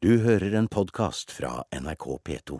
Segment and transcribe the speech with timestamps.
[0.00, 2.56] Du hører en podkast fra NRK P2.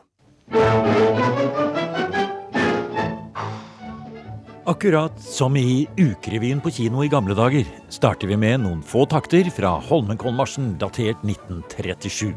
[4.68, 9.48] Akkurat som i Ukerevyen på kino i gamle dager, starter vi med noen få takter
[9.56, 12.34] fra Holmenkollmarsjen datert 1937.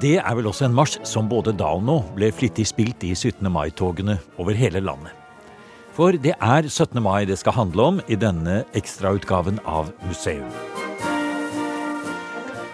[0.00, 3.12] Det er vel også en marsj som både da og nå ble flittig spilt i
[3.12, 3.44] 17.
[3.52, 5.12] mai-togene over hele landet.
[5.92, 6.96] For det er 17.
[7.04, 10.48] mai det skal handle om i denne ekstrautgaven av Museum.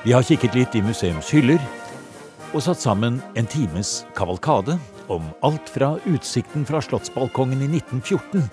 [0.01, 1.61] Vi har kikket litt i museums hyller
[2.55, 4.79] og satt sammen en times kavalkade
[5.13, 8.47] om alt fra utsikten fra Slottsbalkongen i 1914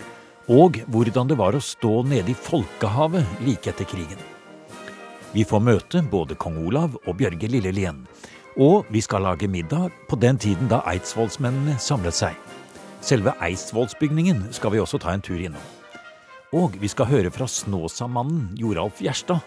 [0.52, 4.20] og hvordan det var å stå nede i folkehavet like etter krigen.
[5.31, 8.03] Vi får møte både kong Olav og Bjørge Lillelien.
[8.59, 12.36] Og vi skal lage middag på den tiden da eidsvollsmennene samlet seg.
[13.00, 15.64] Selve Eidsvollsbygningen skal vi også ta en tur innom.
[16.58, 19.39] Og vi skal høre fra Snåsamannen Joralf Gjerstad,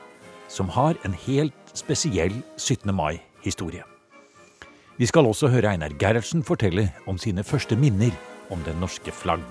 [0.48, 2.94] som har en helt spesiell 17.
[2.94, 3.84] mai-historie.
[5.00, 8.12] Vi skal også høre Einar Gerhardsen fortelle om sine første minner
[8.52, 9.44] om det norske flagg.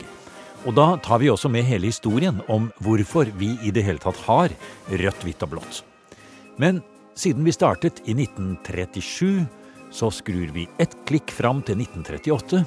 [0.68, 4.20] Og da tar vi også med hele historien om hvorfor vi i det hele tatt
[4.28, 4.52] har
[4.92, 5.84] rødt, hvitt og blått.
[6.60, 6.84] Men
[7.16, 9.48] siden vi startet i 1937,
[9.92, 12.66] så skrur vi ett klikk fram til 1938,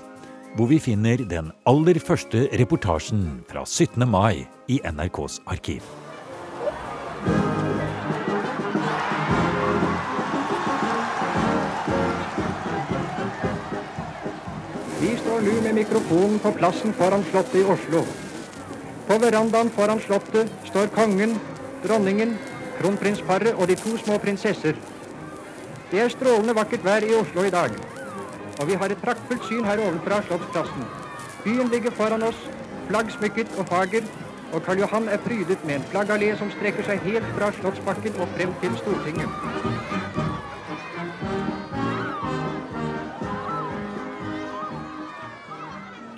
[0.56, 4.02] hvor vi finner den aller første reportasjen fra 17.
[4.08, 5.84] mai i NRKs arkiv.
[15.42, 18.04] Nå med mikrofonen på plassen foran Slottet i Oslo.
[19.08, 21.32] På verandaen foran Slottet står kongen,
[21.82, 22.36] dronningen,
[22.78, 24.78] kronprinsparet og de to små prinsesser.
[25.90, 27.74] Det er strålende vakkert vær i Oslo i dag.
[28.60, 30.86] Og vi har et praktfullt syn her ovenfra Slottsplassen.
[31.42, 32.38] Byen ligger foran oss,
[32.86, 34.06] flaggsmykket og fager,
[34.52, 38.30] og Karl Johan er prydet med en flaggallé som strekker seg helt fra Slottsbakken og
[38.38, 40.02] frem til Stortinget.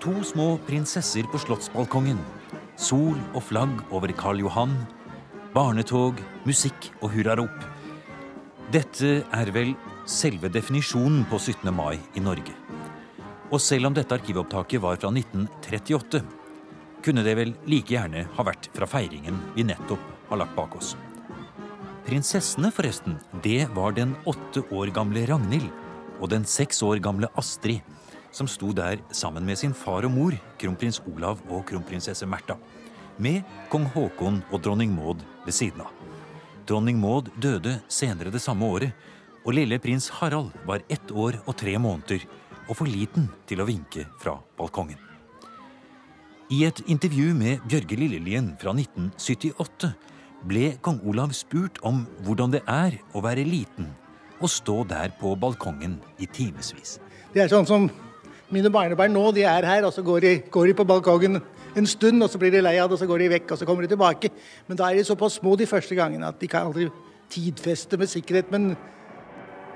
[0.05, 2.19] To små prinsesser på slottsbalkongen.
[2.77, 4.75] Sol og flagg over Karl Johan.
[5.55, 7.63] Barnetog, musikk og hurrarop.
[8.75, 9.73] Dette er vel
[10.05, 11.73] selve definisjonen på 17.
[11.73, 12.53] mai i Norge.
[13.49, 16.21] Og selv om dette arkivopptaket var fra 1938,
[17.01, 20.93] kunne det vel like gjerne ha vært fra feiringen vi nettopp har lagt bak oss.
[22.05, 25.73] Prinsessene, forresten, det var den åtte år gamle Ragnhild
[26.21, 27.81] og den seks år gamle Astrid,
[28.35, 32.59] som sto der sammen med sin far og mor, kronprins Olav og kronprinsesse Märtha,
[33.19, 35.93] med kong Haakon og dronning Maud ved siden av.
[36.67, 38.93] Dronning Maud døde senere det samme året,
[39.45, 42.25] og lille prins Harald var ett år og tre måneder
[42.65, 44.99] og for liten til å vinke fra balkongen.
[46.51, 49.93] I et intervju med Bjørge Lillelien fra 1978
[50.49, 53.93] ble kong Olav spurt om hvordan det er å være liten
[54.41, 56.99] og stå der på balkongen i timevis.
[57.33, 57.87] Det er sånn som
[58.53, 61.41] mine barnebarn nå, de er her, og så går de, går de på balkongen
[61.77, 63.61] en stund, og så blir de lei av det, og så går de vekk, og
[63.61, 64.31] så kommer de tilbake.
[64.69, 66.89] Men da er de såpass små de første gangene at de kan aldri
[67.33, 68.53] tidfeste med sikkerhet.
[68.53, 68.75] Men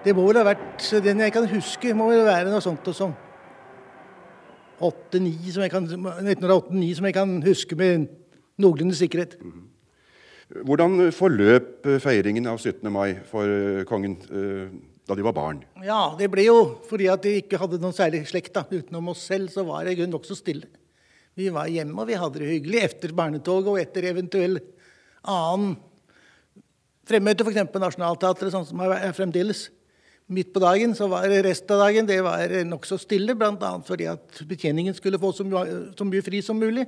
[0.05, 2.97] det må vel ha vært Den jeg kan huske, må vel være noe sånt og
[2.97, 3.17] sånn
[4.79, 8.05] 8-9 som jeg kan, 1908-9 som jeg kan huske med
[8.63, 9.35] noenlunde sikkerhet.
[10.49, 12.87] Hvordan forløp feiringen av 17.
[12.93, 14.71] mai for kongen eh,
[15.09, 15.63] da de var barn?
[15.85, 16.59] Ja, det ble jo
[16.89, 18.53] fordi at de ikke hadde noen særlig slekt.
[18.59, 18.67] da.
[18.69, 20.69] Utenom oss selv så var det i grunnen nokså stille.
[21.39, 24.59] Vi var hjemme, og vi hadde det hyggelig etter barnetoget og etter eventuell
[25.23, 25.77] annen
[27.09, 27.75] fremmøte, f.eks.
[27.79, 29.69] Nationaltheatret, sånn som er fremdeles.
[30.29, 33.71] Midt på dagen så var resten av dagen det var nokså stille, bl.a.
[33.87, 36.85] fordi at betjeningen skulle få så mye, så mye fri som mulig.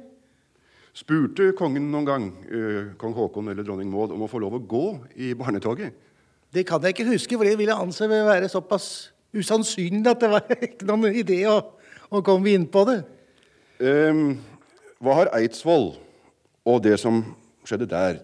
[0.93, 4.65] Spurte kongen noen gang eh, kong Haakon eller dronning Maud om å få lov å
[4.67, 4.87] gå
[5.23, 6.10] i barnetoget?
[6.51, 8.87] Det kan jeg ikke huske, for det vil jeg anse vil være såpass
[9.37, 11.61] usannsynlig at det var ikke noen idé å,
[12.11, 13.01] å komme inn på det.
[13.81, 14.41] Um,
[15.01, 15.93] hva har Eidsvoll
[16.69, 17.23] og det som
[17.65, 18.19] skjedde der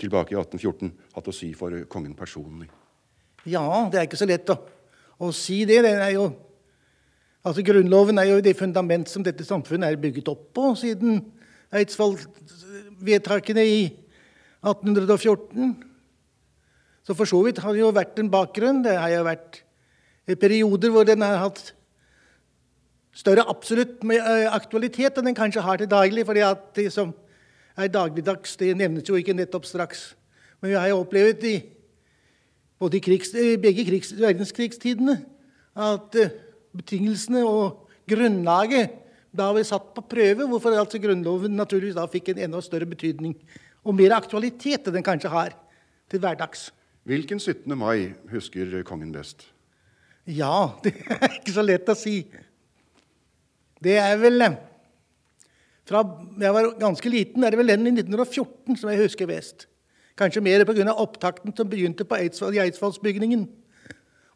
[0.00, 2.68] tilbake i 1814, hatt å si for kongen personlig?
[3.46, 4.58] Ja, det er ikke så lett å,
[5.22, 5.78] å si det.
[5.86, 6.26] Den er jo,
[7.46, 11.22] altså Grunnloven er jo det fundament som dette samfunnet er bygget opp på siden
[11.74, 13.82] Eidsvoll-vedtakene i
[14.64, 15.93] 1814.
[17.04, 18.82] Så for så vidt har det jo vært en bakgrunn.
[18.84, 19.60] Det har jo vært
[20.40, 21.74] perioder hvor den har hatt
[23.14, 24.00] større absolutt
[24.50, 26.24] aktualitet enn den kanskje har til daglig.
[26.26, 27.12] fordi at det som
[27.76, 30.14] er dagligdags, det nevnes jo ikke nettopp straks.
[30.60, 31.56] Men vi har jo opplevd i
[32.80, 35.18] både krigs, begge krigs, verdenskrigstidene
[35.74, 36.16] at
[36.74, 39.00] betingelsene og grunnlaget
[39.34, 43.34] da var satt på prøve, hvorfor altså Grunnloven naturligvis da fikk en enda større betydning
[43.82, 45.56] og mer aktualitet enn den kanskje har
[46.10, 46.68] til hverdags.
[47.04, 47.68] Hvilken 17.
[47.76, 49.44] mai husker kongen best?
[50.24, 52.22] Ja, det er ikke så lett å si.
[53.84, 54.56] Det er vel eh,
[55.84, 56.00] Fra
[56.40, 59.66] jeg var ganske liten, er det vel den i 1914 som jeg husker best.
[60.16, 60.94] Kanskje mer pga.
[60.94, 63.44] opptakten som begynte på Eidsvoll, i Eidsvollsbygningen.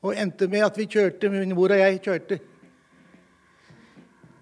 [0.04, 2.38] Og endte med at vi kjørte, min mor og jeg kjørte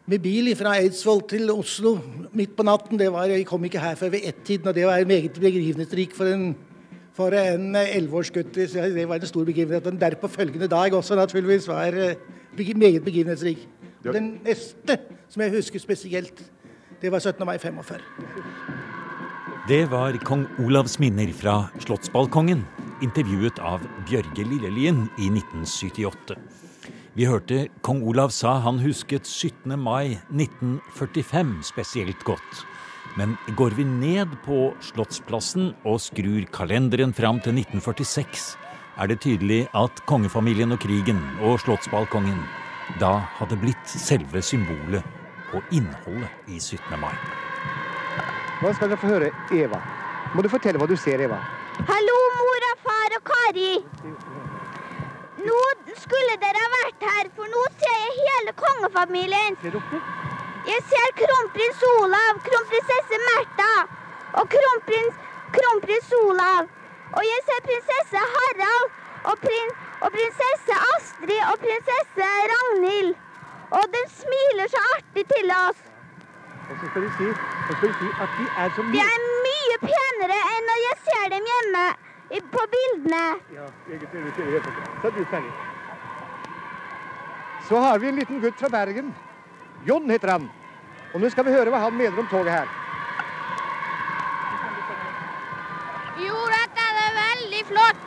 [0.06, 1.96] med bil fra Eidsvoll til Oslo
[2.34, 2.99] midt på natten.
[2.99, 6.26] Det var, jeg kom ikke her før ved ett-tiden, og det var meget begivenhetsrikt for
[6.26, 6.56] en
[7.17, 8.55] for en elleveårsgutt.
[8.55, 9.85] Det var en stor begivenhet.
[9.85, 13.69] Den derpå følgende dag også naturligvis var eh, meget begivenhetsrik.
[14.05, 14.99] Den neste
[15.29, 16.43] som jeg husker spesielt,
[17.03, 17.47] det var 17.
[17.47, 18.01] mai 45.
[19.69, 22.63] Det var kong Olavs minner fra Slottsbalkongen,
[23.03, 26.37] intervjuet av Bjørge Lillelien i 1978.
[27.17, 29.73] Vi hørte kong Olav sa han husket 17.
[29.81, 32.67] mai 1945 spesielt godt.
[33.17, 38.57] Men går vi ned på Slottsplassen og skrur kalenderen fram til 1946,
[39.01, 42.39] er det tydelig at kongefamilien og krigen og slottsbalkongen
[43.01, 45.05] da hadde blitt selve symbolet
[45.51, 46.93] på innholdet i 17.
[47.01, 47.15] mai.
[48.61, 49.81] Nå skal dere få høre Eva.
[50.37, 51.41] Må du fortelle hva du ser, Eva?
[51.89, 53.73] Hallo, mor og far og Kari.
[55.47, 55.61] Nå
[56.05, 59.61] skulle dere ha vært her, for nå ser jeg hele kongefamilien.
[59.65, 60.05] Ser dere?
[60.67, 63.75] Jeg ser kronprins Olav, kronprinsesse Märtha
[64.41, 65.19] og kronprins,
[65.57, 66.63] kronprins Olav.
[67.17, 68.89] Og jeg ser prinsesse Harald
[69.31, 69.71] og, prin,
[70.05, 73.13] og prinsesse Astrid og prinsesse Ragnhild.
[73.79, 75.79] Og de smiler så artig til oss.
[76.71, 77.29] Og så skal de si,
[77.77, 80.97] skal de si at de er så De mye er mye penere enn når jeg
[81.07, 81.85] ser dem hjemme
[82.31, 83.23] i, på bildene.
[83.55, 84.73] Ja, egentlig ok.
[85.03, 85.55] Så er du ferdig.
[87.69, 89.15] Så har vi en liten gutt fra Bergen.
[89.87, 90.49] Jon heter han.
[91.15, 92.71] Og nå skal vi høre hva han mener om toget her.
[96.19, 98.06] Jo, dette er veldig flott.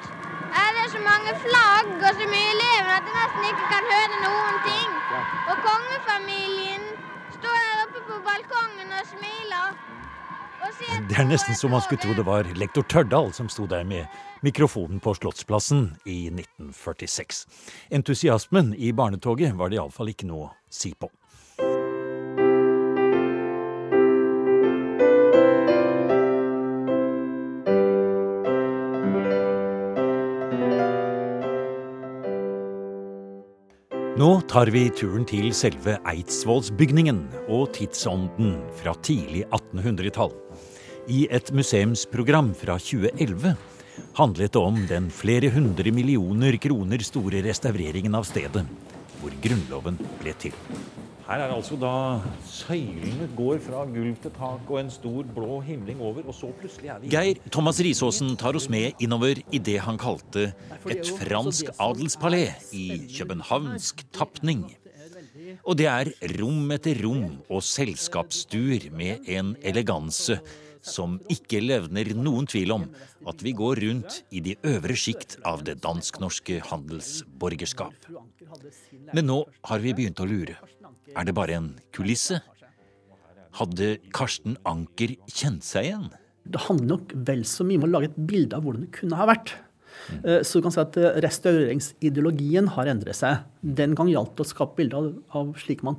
[0.49, 3.91] Her er det så mange flagg og så mye elever at jeg nesten ikke kan
[3.93, 4.97] høre noen ting.
[5.13, 5.21] Ja.
[5.53, 6.89] Og kongefamilien
[7.37, 9.77] står der oppe på balkongen og smiler.
[10.59, 13.87] Og Det er nesten så man skulle tro det var lektor Tørdal som sto der
[13.87, 14.09] med
[14.43, 17.45] mikrofonen på Slottsplassen i 1946.
[17.95, 21.11] Entusiasmen i barnetoget var det iallfall ikke noe å si på.
[34.19, 37.21] Nå tar vi turen til selve Eidsvollsbygningen
[37.55, 40.33] og tidsånden fra tidlig 1800-tall.
[41.07, 43.53] I et museumsprogram fra 2011
[44.19, 48.65] handlet det om den flere hundre millioner kroner store restaureringen av stedet,
[49.21, 50.59] hvor Grunnloven ble til.
[51.29, 51.89] Her er altså da
[52.49, 56.89] søylene går fra gulv til tak og en stor blå himling over, og så plutselig
[56.89, 60.47] er vi Geir Thomas Risaasen tar oss med innover i det han kalte
[60.89, 64.63] et fransk adelspalais i københavnsk tapning.
[65.69, 66.09] Og det er
[66.39, 70.39] rom etter rom og selskapsstuer med en eleganse
[70.81, 72.89] som ikke levner noen tvil om
[73.29, 78.09] at vi går rundt i de øvre sjikt av det dansk-norske handelsborgerskap.
[79.13, 80.57] Men nå har vi begynt å lure.
[81.17, 82.41] Er det bare en kulisse?
[83.59, 86.09] Hadde Karsten Anker kjent seg igjen?
[86.49, 89.17] Det handler nok vel så mye om å lage et bilde av hvordan det kunne
[89.19, 89.55] ha vært.
[90.23, 93.43] Eh, Så du kan si at eh, Restaureringsideologien har endret seg.
[93.61, 95.09] Den gang gjaldt det å skape bilde av,
[95.41, 95.97] av slik, man,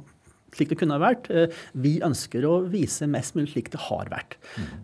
[0.57, 1.29] slik det kunne ha vært.
[1.31, 4.39] Eh, Vi ønsker å vise mest mulig slik det har vært.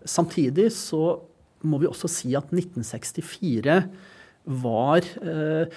[0.07, 1.01] Samtidig så
[1.67, 3.81] må vi også si at 1964
[4.63, 5.67] var eh,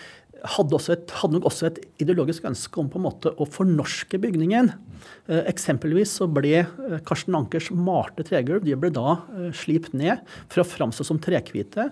[0.54, 4.20] hadde, også et, hadde nok også et ideologisk ønske om på en måte å fornorske
[4.22, 4.72] bygningen.
[5.30, 10.22] Eh, eksempelvis så ble eh, Karsten Ankers malte tregulv de ble da eh, slipt ned
[10.50, 11.90] for å framstå som trekvite.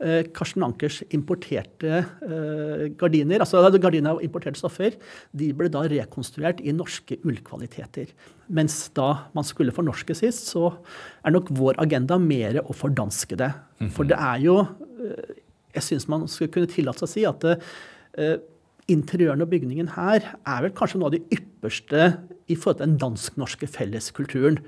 [0.00, 4.98] Eh, Karsten Ankers importerte eh, gardiner, altså gardiner av importerte stoffer,
[5.32, 8.10] de ble da rekonstruert i norske ullkvaliteter.
[8.54, 10.68] Mens da man skulle fornorske sist, så
[11.24, 13.50] er nok vår agenda mer å fordanske det.
[13.94, 15.43] For det er jo eh,
[15.74, 18.36] jeg syns man skulle kunne tillate seg å si at eh,
[18.92, 22.08] interiøren og bygningen her er vel kanskje noe av det ypperste
[22.50, 24.60] i forhold til den dansk-norske felleskulturen.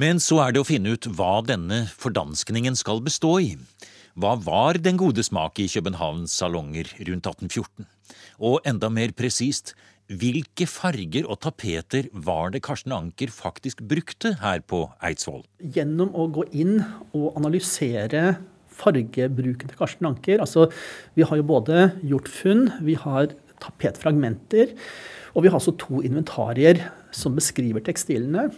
[0.00, 3.50] Men så er det å finne ut hva denne fordanskningen skal bestå i.
[4.18, 7.86] Hva var den gode smak i Københavns salonger rundt 1814?
[8.42, 9.72] Og enda mer presist,
[10.10, 15.42] hvilke farger og tapeter var det Karsten Anker faktisk brukte her på Eidsvoll?
[15.58, 16.76] Gjennom å gå inn
[17.14, 18.36] og analysere
[18.74, 20.42] fargebruken til Karsten Anker.
[20.44, 20.68] Altså,
[21.16, 24.74] vi har jo både gjort funn, vi har tapetfragmenter,
[25.34, 26.82] og vi har altså to inventarier
[27.14, 28.48] som beskriver tekstilene.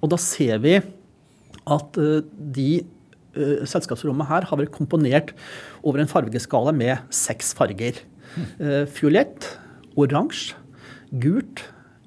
[0.00, 2.70] Og da ser vi at uh, de
[3.36, 5.34] uh, selskapsrommet her har vært komponert
[5.82, 8.00] over en fargeskala med seks farger.
[8.58, 9.52] Uh, fiolett,
[9.98, 10.56] oransje,
[11.22, 11.66] gult,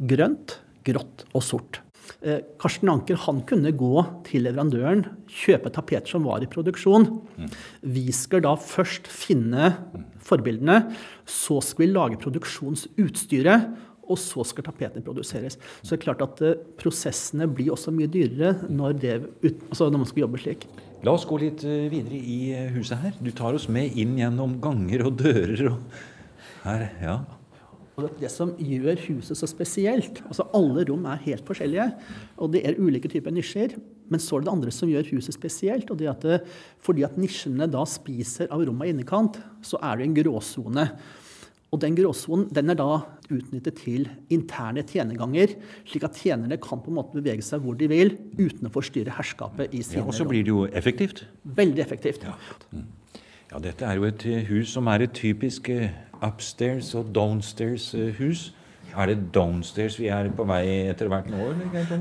[0.09, 1.81] grønt, grått og sort.
[2.21, 7.07] Eh, Karsten Anker han kunne gå til leverandøren, kjøpe tapeter som var i produksjon.
[7.81, 9.71] Vi skal da først finne
[10.21, 10.83] forbildene,
[11.25, 13.71] så skal vi lage produksjonsutstyret,
[14.11, 15.57] og så skal tapetene produseres.
[15.81, 19.17] Så det er klart at eh, prosessene blir også mye dyrere når, det,
[19.71, 20.69] altså når man skal jobbe slik.
[21.01, 22.39] La oss gå litt eh, videre i
[22.75, 23.17] huset her.
[23.17, 26.01] Du tar oss med inn gjennom ganger og dører og
[26.61, 27.15] Her, ja.
[28.01, 30.21] Og det er det som gjør huset så spesielt.
[30.27, 31.87] Altså Alle rom er helt forskjellige,
[32.41, 33.77] og det er ulike typer nisjer.
[34.11, 35.91] Men så er det det andre som gjør huset spesielt.
[35.91, 36.41] og det at det,
[36.79, 40.87] Fordi at nisjene da spiser av rommet i innekant, så er det en gråsone.
[41.71, 42.89] Og den gråsonen den er da
[43.31, 45.53] utnyttet til interne tjenerganger,
[45.87, 49.15] slik at tjenerne kan på en måte bevege seg hvor de vil uten å forstyrre
[49.15, 51.23] herskapet i sine ja og så blir det jo effektivt.
[51.47, 52.27] Veldig effektivt.
[53.51, 57.93] Ja, dette er jo et eh, hus som er et typisk eh, upstairs og downstairs
[57.97, 58.51] eh, hus.
[58.91, 61.45] Er det downstairs vi er på vei etter hvert nå?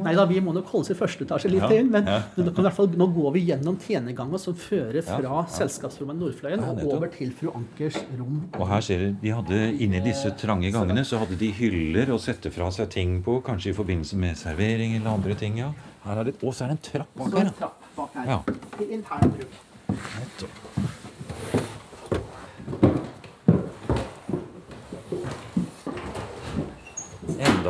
[0.02, 1.86] Nei da, vi må nok holde oss i første etasje litt Ja, til.
[1.92, 2.16] Men ja.
[2.34, 5.44] nå i hvert fall, nå går vi gjennom tjenerganger som fører fra ja.
[5.54, 8.40] selskapsrommet Nordfløyen Ja, og over til fru Ankers rom.
[8.58, 12.18] Og her ser du, de hadde Inni disse trange gangene så hadde de hyller å
[12.18, 15.62] sette fra seg ting på, kanskje i forbindelse med servering eller andre ting.
[15.62, 15.70] ja.
[16.02, 17.46] Her er det, og så er det en trapp bak Så her.
[17.52, 18.32] en trapp bak her.
[18.34, 18.40] Ja.
[18.80, 19.60] Til intern bruk.
[19.94, 20.99] Nettopp.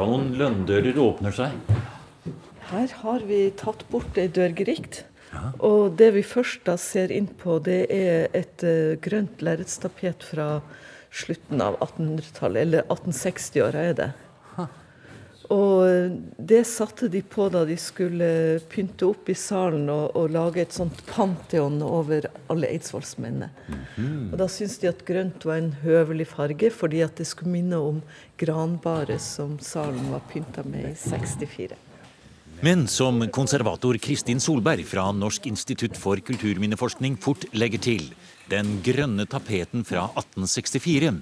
[0.01, 1.57] Enda noen lønndører åpner seg.
[2.71, 5.03] Her har vi tatt bort ei dørgerikt.
[5.61, 10.47] Og det vi først da ser inn på, det er et uh, grønt lerretstapet fra
[11.13, 14.09] slutten av 1800-tallet, eller 1860-åra er det.
[15.51, 20.63] Og det satte de på da de skulle pynte opp i salen og, og lage
[20.63, 23.49] et sånt pantheon over alle eidsvollsmennene.
[24.31, 27.83] Og da syntes de at grønt var en høvelig farge, fordi at det skulle minne
[27.83, 27.99] om
[28.39, 31.75] granbaret som salen var pynta med i 64.
[32.63, 38.11] Men som konservator Kristin Solberg fra Norsk institutt for kulturminneforskning fort legger til,
[38.53, 41.15] den grønne tapeten fra 1864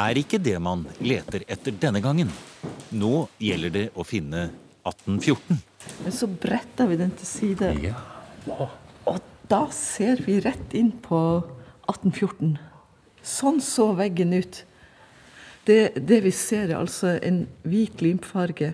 [0.00, 2.30] er ikke det man leter etter denne gangen.
[2.90, 4.48] Nå gjelder det å finne
[4.82, 5.60] 1814.
[6.04, 7.94] Men så bretter vi den til side,
[8.50, 9.20] og
[9.50, 11.20] da ser vi rett inn på
[11.86, 12.56] 1814.
[13.22, 14.64] Sånn så veggen ut.
[15.68, 18.72] Det, det vi ser, er altså en hvit limfarge,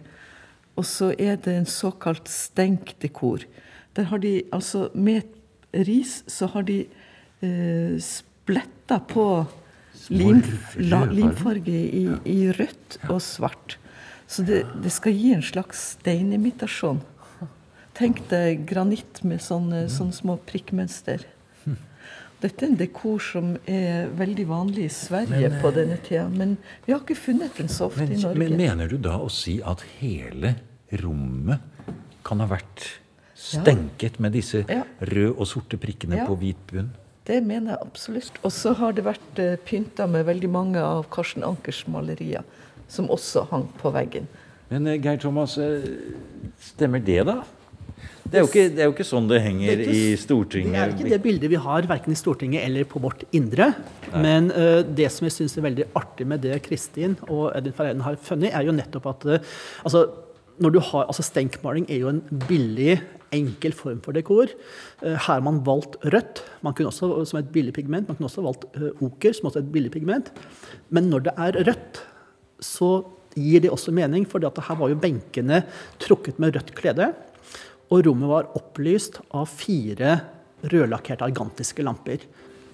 [0.76, 3.44] og så er det en såkalt stenkdekor.
[3.96, 5.24] Der har de altså Med
[5.72, 6.82] ris så har de
[7.44, 9.26] eh, spletta på
[10.12, 10.42] lim,
[10.76, 13.78] la, limfarge i, i rødt og svart.
[14.28, 17.00] Så det, det skal gi en slags steinimitasjon.
[17.96, 21.22] Tenk deg granitt med sånne, sånne små prikkmønster.
[22.42, 26.92] Dette er en dekor som er veldig vanlig i Sverige på denne tida, men vi
[26.92, 28.38] har ikke funnet den så ofte Men, i Norge.
[28.42, 30.52] men mener du da å si at hele
[31.00, 31.64] rommet
[32.28, 32.84] kan ha vært
[33.40, 34.82] stenket med disse Ja.
[35.00, 36.26] røde og sorte prikkene Ja.
[36.28, 36.90] på hvit bunn?
[37.24, 38.32] Det mener jeg absolutt.
[38.44, 42.44] Og så har det vært eh, pynta med veldig mange av Karsten Ankers malerier,
[42.88, 44.28] som også hang på veggen.
[44.72, 45.86] Men eh, Geir Thomas, eh,
[46.72, 47.42] stemmer det, da?
[48.26, 50.74] Det er jo ikke, det er jo ikke sånn det henger Det ikke i Stortinget.
[50.74, 53.68] Det er ikke det bildet vi har verken i Stortinget eller på vårt indre.
[54.10, 58.02] Men uh, det som jeg syns er veldig artig med det Kristin og Edvin Ferreiden
[58.02, 59.52] har funnet, er jo nettopp at uh,
[59.86, 60.02] altså,
[60.58, 62.98] når du har, altså Stenkmaling er jo en billig,
[63.34, 64.50] enkel form for dekor.
[65.02, 68.06] Her har man valgt rødt man kunne også, som et billig pigment.
[68.08, 68.66] Man kunne også valgt
[69.02, 70.30] oker, som også er et billig pigment.
[70.94, 72.00] Men når det er rødt,
[72.62, 72.90] så
[73.36, 75.62] gir det også mening, for her var jo benkene
[76.02, 77.12] trukket med rødt klede.
[77.92, 80.18] Og rommet var opplyst av fire
[80.66, 82.24] rødlakkerte argantiske lamper.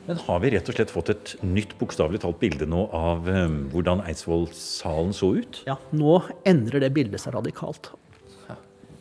[0.07, 3.59] Men har vi rett og slett fått et nytt bokstavelig talt bilde nå av um,
[3.71, 5.61] hvordan Eidsvollsalen så ut?
[5.69, 6.17] Ja, Nå
[6.49, 7.93] endrer det bildet seg radikalt.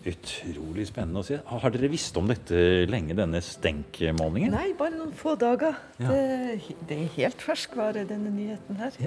[0.01, 1.37] Utrolig spennende å se.
[1.45, 2.57] Har dere visst om dette
[2.89, 4.53] lenge, denne stenkmålingen?
[4.55, 5.77] Nei, bare noen få dager.
[6.01, 6.09] Ja.
[6.09, 8.97] Det, det er helt ferskvare, denne nyheten her.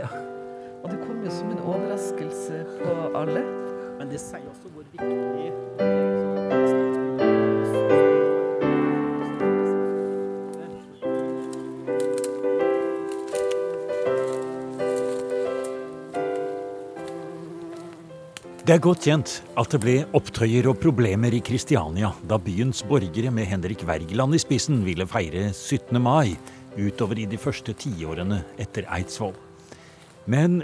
[0.84, 3.44] Og det kom jo som en overraskelse på alle.
[3.98, 5.34] Men det sier også hvor viktig
[18.64, 23.28] Det er godt kjent at det ble opptøyer og problemer i Kristiania da byens borgere
[23.28, 26.00] med Henrik Wergeland i spissen ville feire 17.
[26.00, 26.32] mai
[26.80, 29.36] utover i de første tiårene etter Eidsvoll.
[30.30, 30.62] Men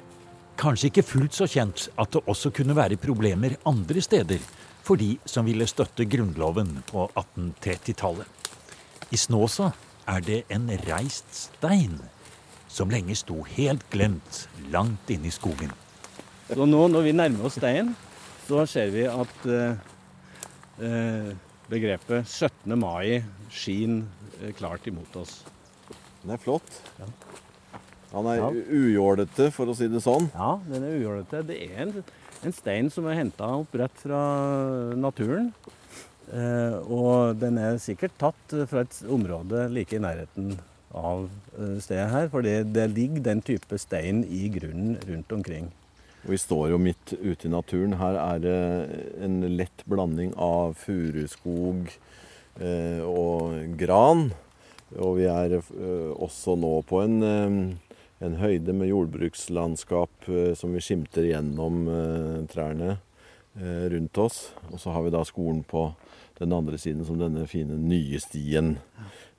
[0.60, 4.40] kanskje ikke fullt så kjent at det også kunne være problemer andre steder
[4.84, 8.26] for de som ville støtte Grunnloven på 1830-tallet.
[9.10, 9.70] I Snåsa
[10.08, 11.98] er det en reist stein
[12.70, 15.72] som lenge sto helt glemt langt inne i skogen.
[16.50, 17.94] Så nå når vi nærmer oss steinen,
[18.46, 19.82] så ser vi at eh,
[20.82, 21.30] eh,
[21.70, 22.74] begrepet 17.
[22.78, 23.20] mai
[23.54, 24.00] skin
[24.40, 25.40] eh, klart imot oss.
[26.22, 26.80] Den er flott.
[28.10, 28.48] Han er ja.
[28.50, 30.30] ujålete, for å si det sånn.
[30.34, 31.44] Ja, den er ujålete.
[31.46, 31.92] Det er en,
[32.46, 34.22] en stein som er henta opp rett fra
[34.98, 35.52] naturen.
[36.30, 40.56] Eh, og den er sikkert tatt fra et område like i nærheten
[40.94, 42.30] av eh, stedet her.
[42.32, 45.70] For det ligger den type stein i grunnen rundt omkring.
[46.24, 47.96] Og Vi står jo midt ute i naturen.
[48.00, 48.58] Her er det
[49.24, 51.88] en lett blanding av furuskog
[52.60, 54.28] eh, og gran.
[54.98, 57.89] Og vi er eh, også nå på en, eh,
[58.20, 62.90] en, høyde med jordbrukslandskap eh, som vi skimter gjennom eh, trærne
[63.56, 64.42] eh, rundt oss.
[64.70, 65.90] Og så har vi da skolen på
[66.40, 68.78] den andre siden, som denne fine nye stien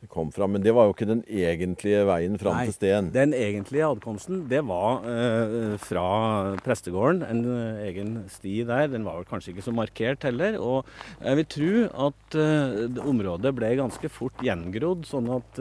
[0.09, 0.47] kom fra.
[0.49, 3.09] Men det var jo ikke den egentlige veien fram Nei, til stien.
[3.13, 6.05] Den egentlige adkomsten det var eh, fra
[6.65, 7.23] prestegården.
[7.27, 8.87] En eh, egen sti der.
[8.93, 10.57] Den var vel kanskje ikke så markert heller.
[10.61, 10.89] Og
[11.21, 11.73] jeg vil tro
[12.09, 15.59] at eh, området ble ganske fort gjengrodd, sånn at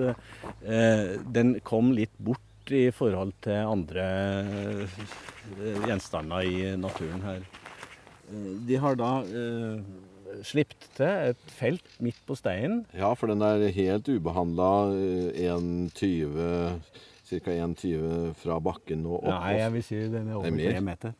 [0.60, 2.44] den kom litt bort
[2.76, 4.06] i forhold til andre
[4.42, 5.00] eh,
[5.86, 7.44] gjenstander i naturen her.
[8.30, 9.12] Eh, de har da
[10.46, 12.84] sluppet til et felt midt på steinen.
[12.94, 14.68] Ja, for den er helt ubehandla.
[17.30, 17.50] Ca.
[17.54, 19.30] 1,20 fra bakken og opp.
[19.30, 21.18] Nei, jeg vil si den er over tre meter.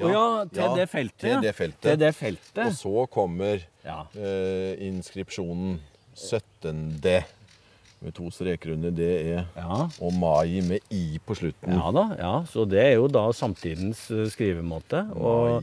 [0.00, 1.82] Ja, ja, til, ja, det feltet, til det feltet.
[1.84, 2.62] Til det feltet.
[2.64, 3.98] Og så kommer ja.
[4.16, 5.76] eh, inskripsjonen
[6.16, 7.00] 17.
[8.02, 9.44] Med to streker under DE
[10.02, 11.76] og mai med I på slutten.
[11.76, 12.34] Ja da, ja.
[12.50, 15.04] Så det er jo da samtidens eh, skrivemåte.
[15.14, 15.62] Og.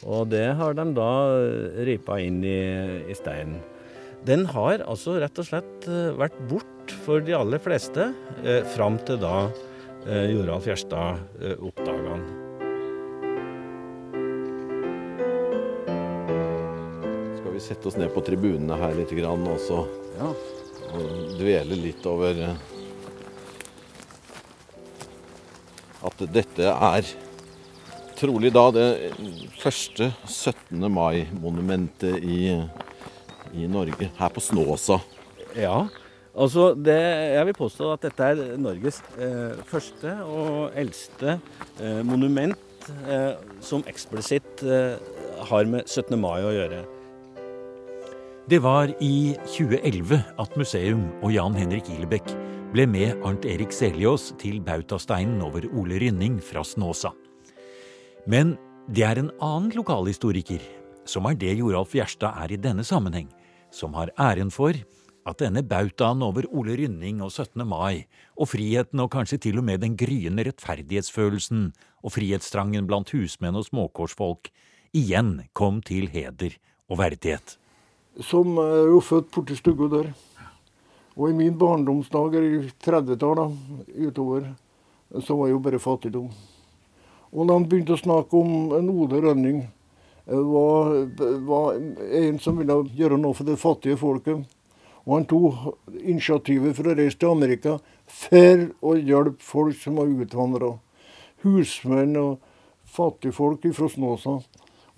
[0.00, 2.60] Og det har de da eh, ripa inn i,
[3.10, 3.58] i steinen.
[4.24, 8.06] Den har altså rett og slett eh, vært bort for de aller fleste
[8.40, 9.50] eh, fram til da
[10.06, 12.24] eh, Joralf Gjerstad eh, oppdaga den.
[17.42, 19.84] Skal vi sette oss ned på tribunene her litt grann også?
[20.16, 20.32] Ja.
[20.90, 22.68] Og dvele litt over eh,
[26.06, 27.10] at dette er
[28.20, 28.88] trolig da det
[29.60, 30.84] første 17.
[30.92, 32.52] mai-monumentet i,
[33.56, 35.00] i, Norge, her på Snåsa.
[35.56, 35.86] Ja,
[36.34, 36.98] altså det,
[37.36, 41.38] jeg vil påstå at dette er Norges eh, første og eldste
[41.80, 43.32] eh, monument eh,
[43.64, 44.96] som eksplisitt eh,
[45.50, 46.16] har med 17.
[46.20, 46.84] mai å gjøre.
[48.48, 52.30] Det var i 2011 at museum og Jan Henrik Ilebekk
[52.72, 57.12] ble med Arnt Erik Seljås til bautasteinen over Ole Rynning fra Snåsa.
[58.24, 58.54] Men
[58.88, 60.64] det er en annen lokalhistoriker,
[61.04, 63.28] som er det Joralf Gjerstad er i denne sammenheng,
[63.70, 64.72] som har æren for
[65.28, 67.60] at denne bautaen over Ole Rynning og 17.
[67.68, 68.06] mai,
[68.40, 73.68] og friheten og kanskje til og med den gryende rettferdighetsfølelsen og frihetstrangen blant husmenn og
[73.68, 74.48] småkårsfolk,
[74.96, 76.56] igjen kom til heder
[76.88, 77.60] og verdighet.
[78.18, 80.12] Som er jo født borti stugga der.
[81.14, 83.52] Og i min barndomsdager i 30-tallet
[84.08, 84.48] utover,
[85.20, 86.30] så var jo bare fattigdom.
[87.30, 89.60] Og da han begynte å snakke om en Ole Rønning,
[90.26, 90.94] eh, var,
[91.46, 94.42] var en som ville gjøre noe for det fattige folket.
[95.06, 97.78] Og han tok initiativet for å reise til Amerika
[98.10, 100.74] for å hjelpe folk som var utvandra.
[101.44, 102.40] Husmenn og
[102.84, 104.40] fattigfolk fra Snåsa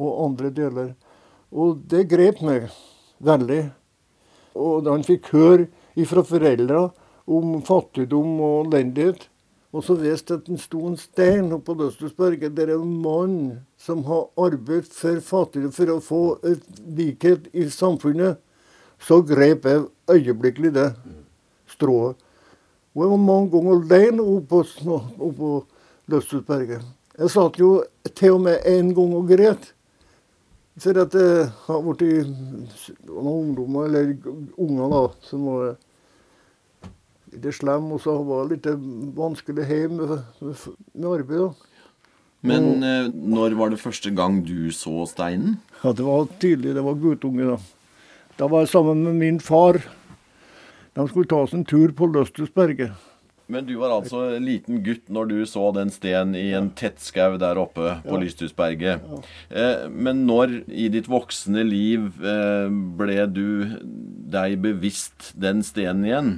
[0.01, 0.95] og andre deler.
[1.53, 2.71] Og det grep meg
[3.25, 3.63] veldig.
[4.59, 5.69] Og da han fikk høre
[6.09, 6.87] fra foreldra
[7.31, 9.29] om fattigdom og elendighet,
[9.73, 13.37] og så viste at det sto en stein på Løstusberget der en mann
[13.81, 18.37] som har arbeidet for fattige for å få et likhet i samfunnet.
[19.01, 20.91] Så grep jeg øyeblikkelig det
[21.67, 22.21] strået.
[22.93, 24.61] Og jeg var mange ganger alene oppe
[25.39, 25.53] på
[26.13, 26.85] Løstusberget.
[27.19, 27.79] Jeg satt jo
[28.13, 29.73] til og med en gang og gret.
[30.81, 32.31] For at det har blitt
[33.09, 34.15] ungdommer, eller
[34.57, 35.75] unger, da, som var
[37.33, 38.71] litt slem, og så var det litt
[39.19, 41.45] vanskelig hjemme med, med arbeid.
[41.45, 41.53] da.
[42.43, 45.61] Men eh, når var det første gang du så steinen?
[45.85, 46.75] Ja, Det var tidlig.
[46.75, 47.53] Det var guttunge.
[47.53, 47.61] Da
[48.39, 49.77] Da var jeg sammen med min far.
[50.97, 52.93] De skulle ta oss en tur på Løstusberget.
[53.53, 57.37] Men du var altså en liten gutt når du så den stenen i en tettskau
[57.41, 58.21] der oppe på ja.
[58.23, 59.03] Lysthusberget.
[59.05, 59.19] Ja.
[59.51, 63.47] Eh, men når i ditt voksne liv eh, ble du
[64.33, 66.31] deg bevisst den stenen igjen?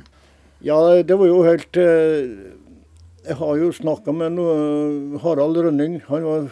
[0.64, 2.32] Ja, det var jo helt eh,
[3.28, 6.00] Jeg har jo snakka med noe, Harald Rønning.
[6.08, 6.48] Han var,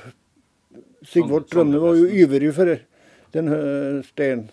[1.02, 2.70] Sigvard Rønne var jo ivrig for
[3.34, 3.50] den
[4.06, 4.46] steinen.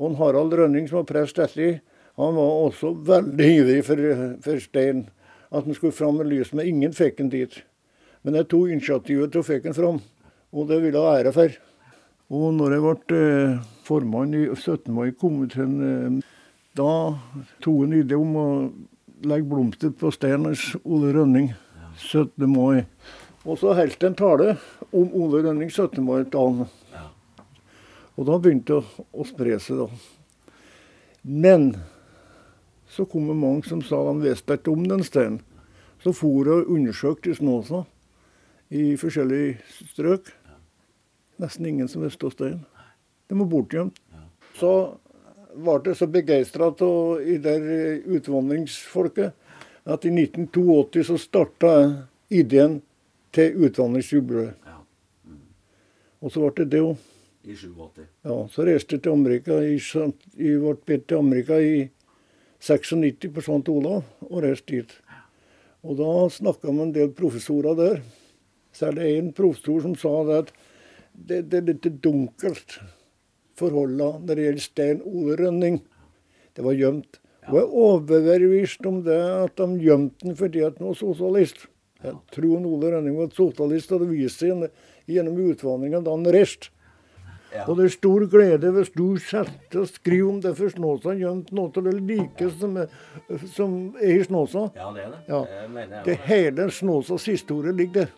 [0.00, 1.80] Og Harald Rønning, som var prest etter,
[2.20, 4.04] Han var også veldig ivrig for,
[4.44, 5.06] for stein.
[5.50, 7.62] At han skulle fram med lys, men ingen fikk han dit.
[8.22, 9.98] Men jeg tok initiativet til å fikk han fram,
[10.54, 11.56] og det ville jeg ha ære for.
[12.30, 14.92] Og når jeg ble eh, formann i 17.
[14.94, 16.20] mai-komiteen, eh,
[16.78, 16.92] da
[17.64, 18.46] tok han idé om å
[19.26, 21.50] legge blomster på steinen hans Ole Rønning
[21.98, 22.46] 17.
[22.46, 22.84] mai.
[23.42, 24.54] Og så holdt en tale
[24.92, 25.98] om Ole Rønning 17.
[26.04, 26.68] mai-dagen.
[28.14, 29.88] Og da begynte det å, å spre seg, da.
[31.24, 31.72] Men
[32.90, 35.40] så kom det mange som sa de visste ikke om den steinen.
[36.02, 37.84] Så for og undersøkte i Snåsa,
[38.70, 39.58] i forskjellige
[39.92, 40.30] strøk.
[41.40, 42.64] Nesten ingen som visste om steinen.
[43.28, 44.00] Den var bortgjemt.
[44.58, 44.72] Så
[45.54, 47.62] ble jeg så begeistra av i der
[48.10, 49.36] utvandringsfolket
[49.90, 51.72] at i 1982 så starta
[52.30, 52.80] ideen
[53.34, 54.56] til utvandringsjubileet.
[56.20, 57.06] Og så ble det det òg.
[57.40, 58.02] I 87.
[58.28, 61.86] Ja, så reiste jeg til Amerika i, jeg ble bedt til Amerika i
[62.60, 64.96] 96 på Ola og reiste dit.
[65.80, 68.02] Og da snakka med en del professorer der.
[68.72, 70.52] Så er det en professor som sa det at
[71.12, 72.78] det, det er litt dunkelt
[73.58, 75.80] forholdene når det gjelder Stein Ole Rønning.
[76.54, 77.20] Det var gjemt.
[77.48, 81.64] Og jeg er overbevist om det at de gjemte den fordi han var sosialist.
[82.04, 84.68] Jeg tror Ole Rønning var sosialist, og det viste seg
[85.10, 86.70] gjennom utvandringa da han reiste.
[87.50, 87.64] Ja.
[87.66, 91.16] Og det er stor glede hvis du setter og skriver om det for Snåsa.
[91.18, 92.92] Gjemt noe av det like som er,
[93.56, 94.68] som er i Snåsa.
[94.78, 95.20] Ja, det er det.
[95.28, 95.40] Ja.
[95.50, 98.16] Det mener jeg det hele Snåsas historie ligger der.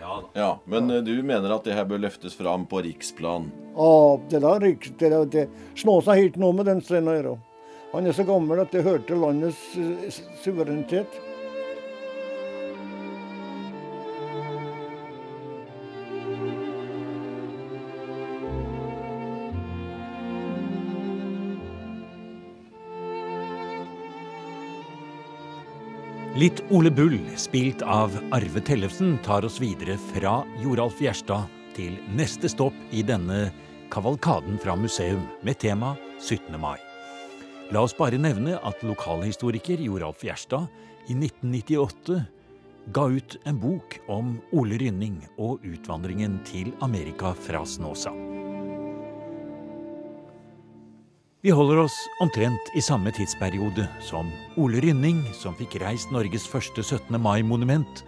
[0.00, 3.48] Ja, Ja, Men eh, du mener at det her bør løftes fram på riksplan?
[3.76, 4.66] Ja, det der,
[5.00, 7.38] det der det, Snåsa har ikke noe med den steinen å gjøre.
[7.94, 11.16] Han er så gammel at det hørte landets eh, suverenitet.
[26.36, 32.50] Litt Ole Bull, spilt av Arve Tellefsen, tar oss videre fra Joralf Gjerstad til neste
[32.52, 33.46] stopp i denne
[33.88, 36.52] kavalkaden fra museum med tema 17.
[36.60, 36.76] mai.
[37.72, 40.68] La oss bare nevne at lokalhistoriker Joralf Gjerstad
[41.08, 42.20] i 1998
[42.92, 48.12] ga ut en bok om Ole Rynning og utvandringen til Amerika fra Snåsa.
[51.46, 56.82] Vi holder oss omtrent i samme tidsperiode som Ole Rynning, som fikk reist Norges første
[56.82, 57.20] 17.
[57.22, 58.00] mai-monument,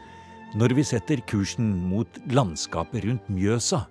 [0.59, 3.85] når vi setter kursen mot landskapet rundt Mjøsa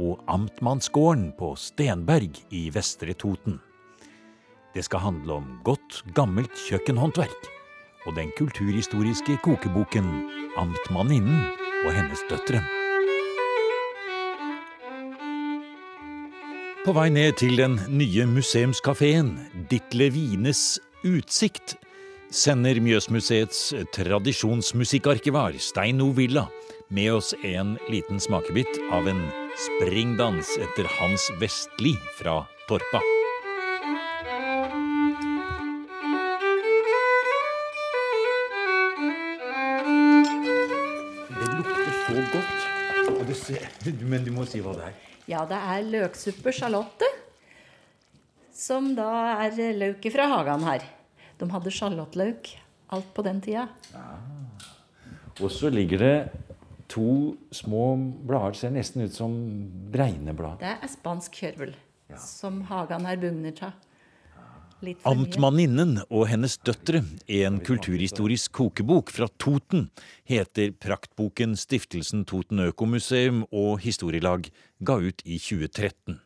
[0.00, 3.58] og Amtmannsgården på Stenberg i Vestre Toten.
[4.72, 7.52] Det skal handle om godt, gammelt kjøkkenhåndverk
[8.06, 10.08] og den kulturhistoriske kokeboken
[10.56, 11.44] Amtmanninnen
[11.84, 12.64] og hennes døtre.
[16.86, 19.32] På vei ned til den nye museumskafeen
[19.66, 21.72] Ditle Wienes Utsikt
[22.30, 26.12] sender Mjøsmuseets tradisjonsmusikkarkivar Stein O.
[26.14, 26.44] Villa
[26.94, 29.18] med oss en liten smakebit av en
[29.64, 32.36] springdans etter Hans Vestli fra
[32.70, 33.02] Torpa.
[41.34, 42.72] Det lukter så godt.
[44.06, 45.15] Men du må si hva det er.
[45.26, 47.08] Ja, det er løksuppe Charlotte.
[48.56, 49.08] Som da
[49.44, 50.84] er løk fra hagen her.
[51.36, 52.52] De hadde sjalottløk
[52.94, 53.66] alt på den tida.
[55.42, 56.16] Og så ligger det
[56.88, 59.34] to små blader, ser nesten ut som
[59.92, 60.62] bregneblad.
[60.62, 61.74] Det er spansk kjørvel.
[62.22, 63.74] Som hagen her bugner av.
[64.84, 67.00] Amtmanninnen og hennes døtre,
[67.32, 69.86] en kulturhistorisk kokebok fra Toten,
[70.28, 74.50] heter praktboken Stiftelsen Toten Økomuseum og Historielag
[74.84, 76.18] ga ut i 2013.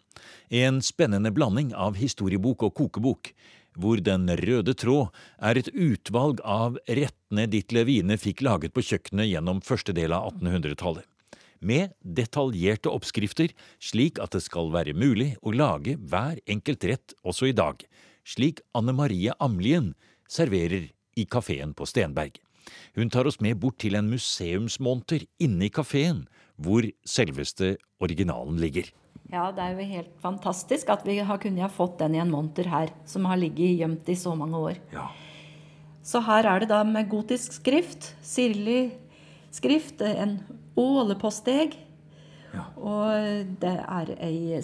[0.51, 3.31] En spennende blanding av historiebok og kokebok,
[3.79, 9.31] hvor den røde tråd er et utvalg av rettene Ditlev levine fikk laget på kjøkkenet
[9.31, 11.07] gjennom første del av 1800-tallet.
[11.63, 17.53] Med detaljerte oppskrifter, slik at det skal være mulig å lage hver enkelt rett også
[17.53, 17.85] i dag,
[18.31, 19.95] slik Anne Marie Amlien
[20.31, 22.39] serverer i kafeen på Stenberg.
[22.95, 26.25] Hun tar oss med bort til en museumsmonter inne i kafeen,
[26.61, 28.91] hvor selveste originalen ligger.
[29.31, 32.33] Ja, det er jo helt fantastisk at vi har kunnet ha fått den i en
[32.33, 34.81] monter her, som har ligget gjemt i så mange år.
[36.03, 38.91] Så her er det da med gotisk skrift, sirlig
[39.55, 40.41] skrift, en
[40.79, 41.77] åleposteg.
[42.77, 44.59] Og det er ei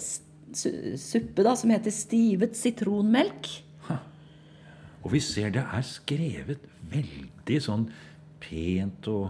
[0.55, 3.49] suppe da som heter stivet sitronmelk.
[5.05, 7.85] Og vi ser det er skrevet veldig sånn
[8.43, 9.29] pent og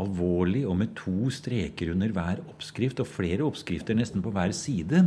[0.00, 5.02] alvorlig, og med to streker under hver oppskrift, og flere oppskrifter nesten på hver side.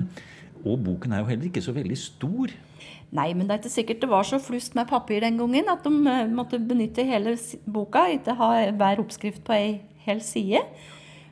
[0.65, 2.51] Og boken er jo heller ikke så veldig stor.
[3.15, 5.85] Nei, men det er ikke sikkert det var så flust med papir den gangen at
[5.85, 7.33] de eh, måtte benytte hele
[7.65, 9.69] boka, ikke ha hver oppskrift på ei
[10.05, 10.61] hel side.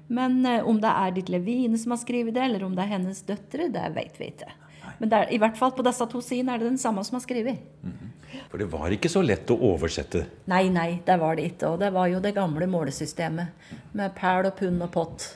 [0.07, 2.95] Men eh, om det er Ditt Levine som har skrevet det, eller om det er
[2.95, 4.53] hennes døtre, det vet vi ikke.
[4.97, 7.19] Men det er, i hvert fall på disse to sidene er det den samme som
[7.19, 7.59] har skrevet.
[8.51, 10.23] For det var ikke så lett å oversette.
[10.51, 11.73] Nei, nei, det var det ikke.
[11.73, 13.67] Og det var jo det gamle målesystemet
[13.97, 15.27] med pæl og pund og pott.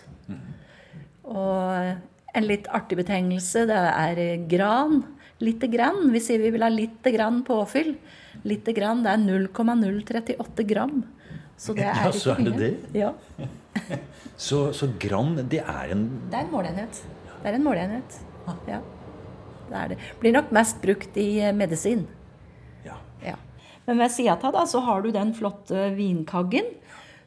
[1.32, 5.02] Og en litt artig betegnelse, det er eh, gran.
[5.42, 6.12] Lite grann.
[6.14, 7.96] Vi sier vi vil ha lite grann påfyll.
[8.48, 11.02] Lite grann, det er 0,038 gram.
[11.62, 12.72] Så det er Ja, så er det det?
[12.98, 13.14] Ja.
[14.42, 17.02] Så, så gram, det er en Det er en måleenhet.
[17.44, 18.16] Det er en måleenhet.
[18.66, 18.80] Ja.
[19.70, 19.98] Det er det.
[20.20, 22.08] Blir nok mest brukt i eh, medisin.
[23.22, 23.36] Ja.
[23.86, 26.68] Men ved sida av så har du den flotte vinkaggen,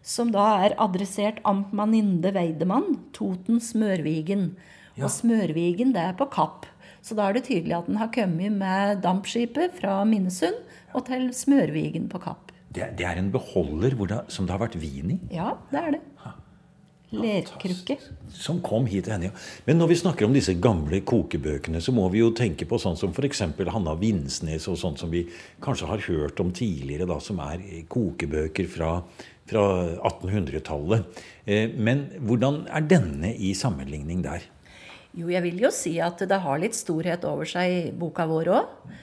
[0.03, 4.55] som da er adressert Amtmanninde Weidemann, Toten Smørvigen.
[5.01, 6.69] Og Smørvigen, det er på Kapp.
[7.05, 10.57] Så da er det tydelig at den har kommet med dampskipet fra Minnesund
[10.95, 12.44] og til Smørvigen på Kapp.
[12.75, 15.91] Det, det er en beholder det, som det har vært vin i, Ja, det er
[15.97, 16.03] det.
[17.15, 17.95] Lerkrukke.
[18.35, 19.29] som kom hit til henne.
[19.29, 19.31] ja.
[19.69, 22.97] Men når vi snakker om disse gamle kokebøkene, så må vi jo tenke på sånn
[22.99, 23.41] som f.eks.
[23.71, 25.21] Hanna Vinsnes, og sånt som vi
[25.63, 28.91] kanskje har hørt om tidligere, da, som er kokebøker fra,
[29.47, 29.63] fra
[30.11, 31.23] 1800-tallet.
[31.47, 34.43] Eh, Men hvordan er denne i sammenligning der?
[35.15, 38.95] Jo, jeg vil jo si at det har litt storhet over seg, boka vår òg.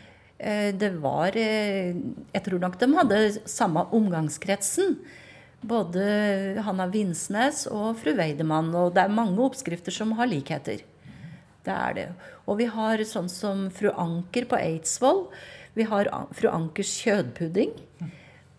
[0.41, 1.93] Det var eh,
[2.33, 4.95] Jeg tror nok de hadde samme omgangskretsen.
[5.61, 6.05] Både
[6.65, 8.71] Hanna Vinsnes og fru Weidemann.
[8.73, 10.81] Og det er mange oppskrifter som har likheter.
[11.61, 12.07] Det er det.
[12.49, 15.27] Og vi har sånn som fru Anker på Eidsvoll.
[15.77, 17.75] Vi har fru Ankers kjødpudding.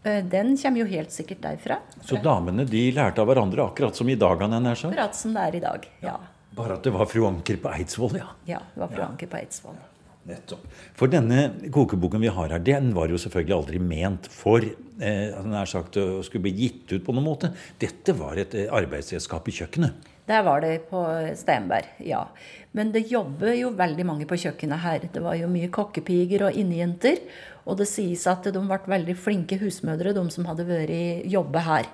[0.03, 1.81] Eh, Den kommer jo helt sikkert derfra.
[2.07, 4.95] Så damene de lærte av hverandre akkurat som i dag, han er nær sagt.
[4.95, 5.89] Akkurat som det er i dag.
[6.03, 6.19] Ja.
[6.55, 8.29] Bare at det var fru Anker på Eidsvoll, ja.
[8.47, 9.79] ja det var fru Anker på Eidsvoll.
[10.23, 10.67] Nettopp.
[10.95, 15.67] For denne kokeboken vi har her, den var jo selvfølgelig aldri ment for eh, nær
[15.67, 17.51] sagt, å skulle bli gitt ut på noen måte.
[17.83, 20.11] Dette var et eh, arbeidsredskap i kjøkkenet.
[20.31, 21.01] Der var det på
[21.35, 22.23] Steinberg, ja.
[22.71, 25.09] Men det jobber jo veldig mange på kjøkkenet her.
[25.11, 27.19] Det var jo mye kokkepiger og innejenter.
[27.67, 31.05] Og det sies at de ble veldig flinke husmødre, de som hadde vært i
[31.35, 31.91] jobbe her.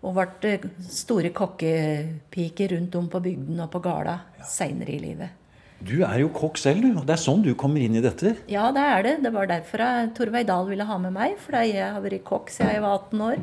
[0.00, 0.56] Og ble
[0.88, 5.45] store kokkepiker rundt om på bygden og på gårda seinere i livet.
[5.84, 7.00] Du er jo kokk selv, du.
[7.04, 8.36] Det er sånn du kommer inn i dette.
[8.48, 9.14] Ja, det er det.
[9.22, 11.36] Det var derfor jeg- Torveig Dahl ville ha med meg.
[11.38, 13.42] Fordi jeg har vært kokk siden jeg var 18 år.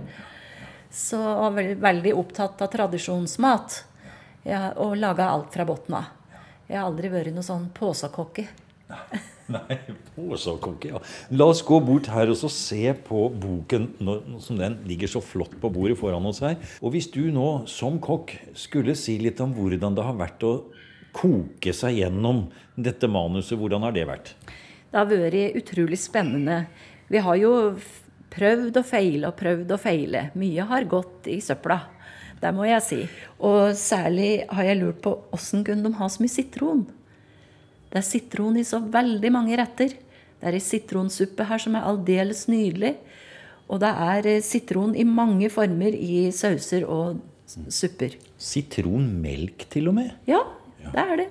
[0.91, 3.83] Så var veldig, veldig opptatt av tradisjonsmat.
[4.45, 6.05] Ja, og laga alt fra bunnen av.
[6.67, 8.47] Jeg har aldri vært noe sånn påsakokke.
[9.53, 9.77] Nei,
[10.15, 10.99] påsakokke, ja.
[11.31, 13.89] La oss gå bort her og så se på boken
[14.41, 16.55] som den ligger så flott på bordet foran oss her.
[16.81, 20.53] Og hvis du nå som kokk skulle si litt om hvordan det har vært å
[21.13, 24.33] koke seg gjennom dette manuset, hvordan har det vært?
[24.91, 26.65] Det har vært utrolig spennende.
[27.09, 27.53] Vi har jo
[28.33, 30.27] prøvd og feile og prøvd og feile.
[30.39, 31.79] Mye har gått i søpla.
[32.41, 32.99] Det må jeg si.
[33.45, 36.85] Og særlig har jeg lurt på åssen kunne de ha så mye sitron?
[37.93, 39.93] Det er sitron i så veldig mange retter.
[39.93, 42.95] Det er ei sitronsuppe her som er aldeles nydelig.
[43.71, 47.21] Og det er eh, sitron i mange former i sauser og
[47.71, 48.17] supper.
[48.41, 50.11] Sitronmelk til og med.
[50.27, 50.41] Ja,
[50.91, 51.29] det er det.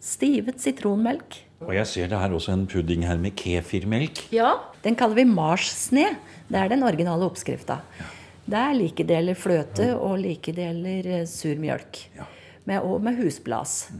[0.00, 1.42] Stivet sitronmelk.
[1.60, 4.22] Og jeg ser det er også en pudding her med kefirmelk.
[4.32, 6.06] Ja, den kaller vi marssne.
[6.48, 7.82] Det er den originale oppskrifta.
[8.50, 12.00] Det er like deler fløte og like deler eh, sur mjølk.
[12.64, 13.90] Med, og med husblas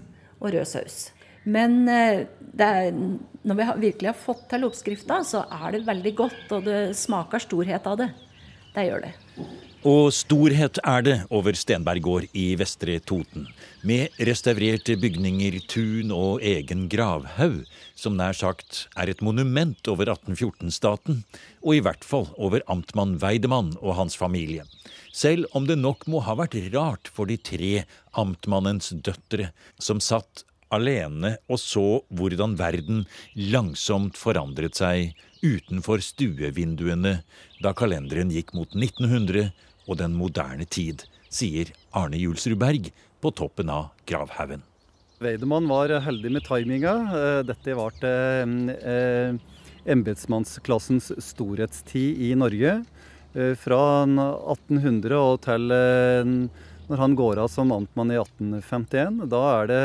[0.41, 1.11] og rød saus.
[1.45, 2.25] Men eh,
[2.59, 2.91] er,
[3.45, 7.45] når vi virkelig har fått til oppskrifta, så er det veldig godt, og det smaker
[7.45, 8.09] storhet av det.
[8.75, 9.13] Det gjør det.
[9.81, 13.47] Og storhet er det over Stenberg gård i Vestre Toten.
[13.81, 17.63] Med restaurerte bygninger, tun og egen gravhaug,
[17.97, 21.23] som nær sagt er et monument over 1814-staten,
[21.65, 24.67] og i hvert fall over amtmann Weidemann og hans familie.
[25.17, 29.49] Selv om det nok må ha vært rart for de tre amtmannens døtre,
[29.81, 37.17] som satt alene og så hvordan verden langsomt forandret seg utenfor stuevinduene
[37.65, 39.49] da kalenderen gikk mot 1900
[39.91, 44.63] og den moderne tid, sier Arne Julsrud Berg på toppen av gravhaugen.
[45.21, 46.95] Weidemann var heldig med timinga.
[47.13, 49.35] Eh, Dette var til eh,
[49.91, 52.79] embetsmannsklassens storhetstid i Norge.
[53.35, 56.33] Eh, Fra 1800 og til eh,
[56.91, 59.21] når han går av som amtmann i 1851.
[59.31, 59.85] Da er det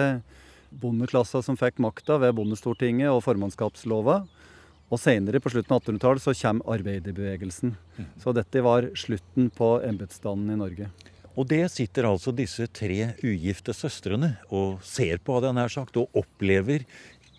[0.82, 4.24] bondeklassa som fikk makta ved bondestortinget og formannskapslova.
[4.94, 7.74] Og senere, på slutten av 1800-tallet, så kommer arbeiderbevegelsen.
[8.22, 10.90] Så dette var slutten på embetsstanden i Norge.
[11.36, 15.98] Og det sitter altså disse tre ugifte søstrene og ser på, hadde jeg nær sagt,
[16.00, 16.86] og opplever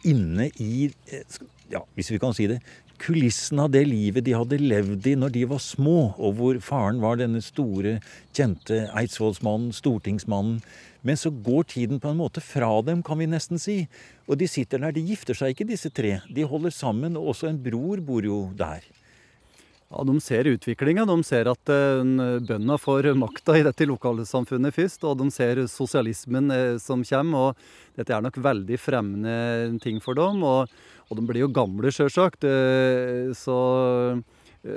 [0.06, 1.38] inne i eh,
[1.72, 2.60] ja, hvis vi kan si det,
[3.00, 7.00] kulissen av det livet de hadde levd i når de var små, og hvor faren
[7.02, 7.98] var denne store,
[8.36, 10.60] kjente eidsvollsmannen, stortingsmannen.
[11.06, 13.84] Men så går tiden på en måte fra dem, kan vi nesten si.
[14.26, 14.94] Og de sitter der.
[14.96, 16.16] De gifter seg ikke, disse tre.
[16.26, 18.82] De holder sammen, og også en bror bor jo der.
[19.86, 21.06] Ja, De ser utviklinga.
[21.06, 25.06] De ser at uh, bøndene får makta i dette lokalsamfunnet først.
[25.06, 27.52] Og de ser sosialismen uh, som kommer.
[27.52, 29.36] og Dette er nok veldig fremmende
[29.84, 30.42] ting for dem.
[30.42, 30.74] Og,
[31.06, 32.48] og de blir jo gamle, sjølsagt.
[33.38, 33.60] Så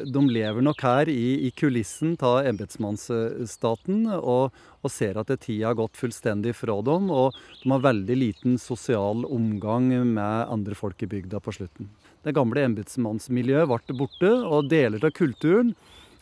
[0.06, 5.78] de lever nok her i, i kulissen av embetsmannsstaten og, og, ser at tida har
[5.80, 7.10] gått fullstendig fra dem.
[7.10, 11.89] Og de har veldig liten sosial omgang med andre folk i bygda på slutten.
[12.25, 15.73] Det gamle embetsmannsmiljøet ble borte, og deler av kulturen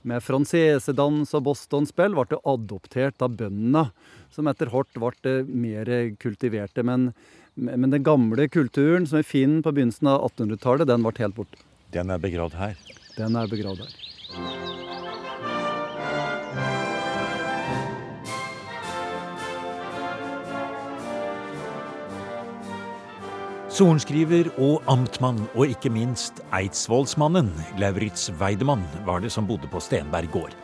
[0.07, 3.89] med fransesedans og bostonspill ble adoptert av bøndene,
[4.31, 6.85] som etter hvert ble mer kultiverte.
[6.85, 7.09] Men,
[7.55, 11.65] men den gamle kulturen som vi finner på begynnelsen av 1800-tallet, den ble helt borte.
[11.95, 12.79] Den er begravd her?
[13.17, 13.93] Den er begravd her.
[23.77, 30.31] Sorenskriver og amtmann, og ikke minst eidsvollsmannen Lauritz Weidemann var det som bodde på Stenberg
[30.33, 30.55] gård.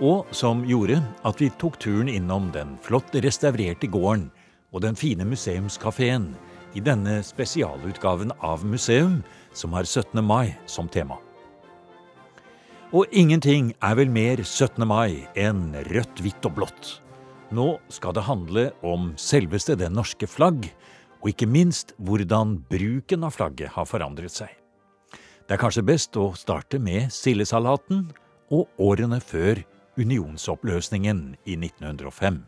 [0.00, 4.30] Og som gjorde at vi tok turen innom den flott restaurerte gården
[4.72, 6.30] og den fine museumskafeen
[6.74, 9.20] i denne spesialutgaven av museum
[9.52, 10.24] som har 17.
[10.24, 11.20] mai som tema.
[12.94, 14.84] Og ingenting er vel mer 17.
[14.86, 16.90] mai enn rødt, hvitt og blått.
[17.50, 20.68] Nå skal det handle om selveste det norske flagg,
[21.18, 24.52] og ikke minst hvordan bruken av flagget har forandret seg.
[25.10, 28.12] Det er kanskje best å starte med sildesalaten
[28.54, 29.64] og årene før
[29.98, 32.44] unionsoppløsningen i 1905.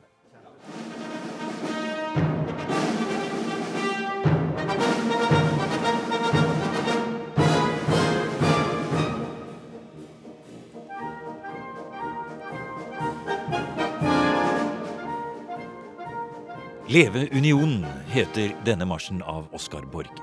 [16.86, 17.82] Leve unionen
[18.14, 20.20] heter denne marsjen av Oskar Borg.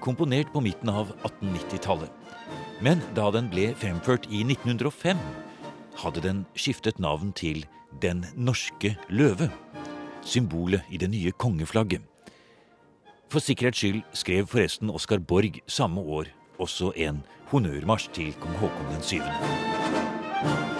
[0.00, 2.08] Komponert på midten av 1890-tallet.
[2.80, 5.20] Men da den ble fremført i 1905,
[6.00, 7.66] hadde den skiftet navn til
[8.00, 9.50] Den norske løve.
[10.24, 12.00] Symbolet i det nye kongeflagget.
[13.28, 17.20] For sikkerhets skyld skrev forresten Oskar Borg samme år også en
[17.52, 20.75] honnørmarsj til kong Haakon 7.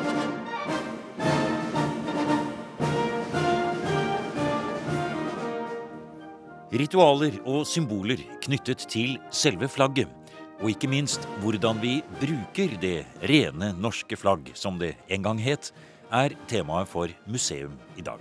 [6.74, 10.10] Ritualer og symboler knyttet til selve flagget,
[10.58, 15.70] og ikke minst hvordan vi bruker det rene norske flagg, som det en gang het,
[16.10, 18.18] er temaet for museum i dag.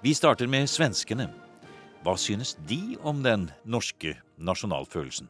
[0.00, 1.28] Vi starter med svenskene.
[2.00, 5.28] Hva synes de om den norske nasjonalfølelsen?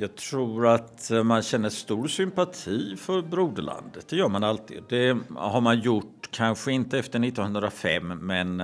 [0.00, 4.08] Jeg tror at man kjenner stor sympati for broderlandet.
[4.08, 4.88] Det gjør man alltid.
[4.88, 8.60] Det har man gjort kanskje ikke etter 1905, men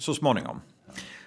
[0.00, 0.64] så småningom.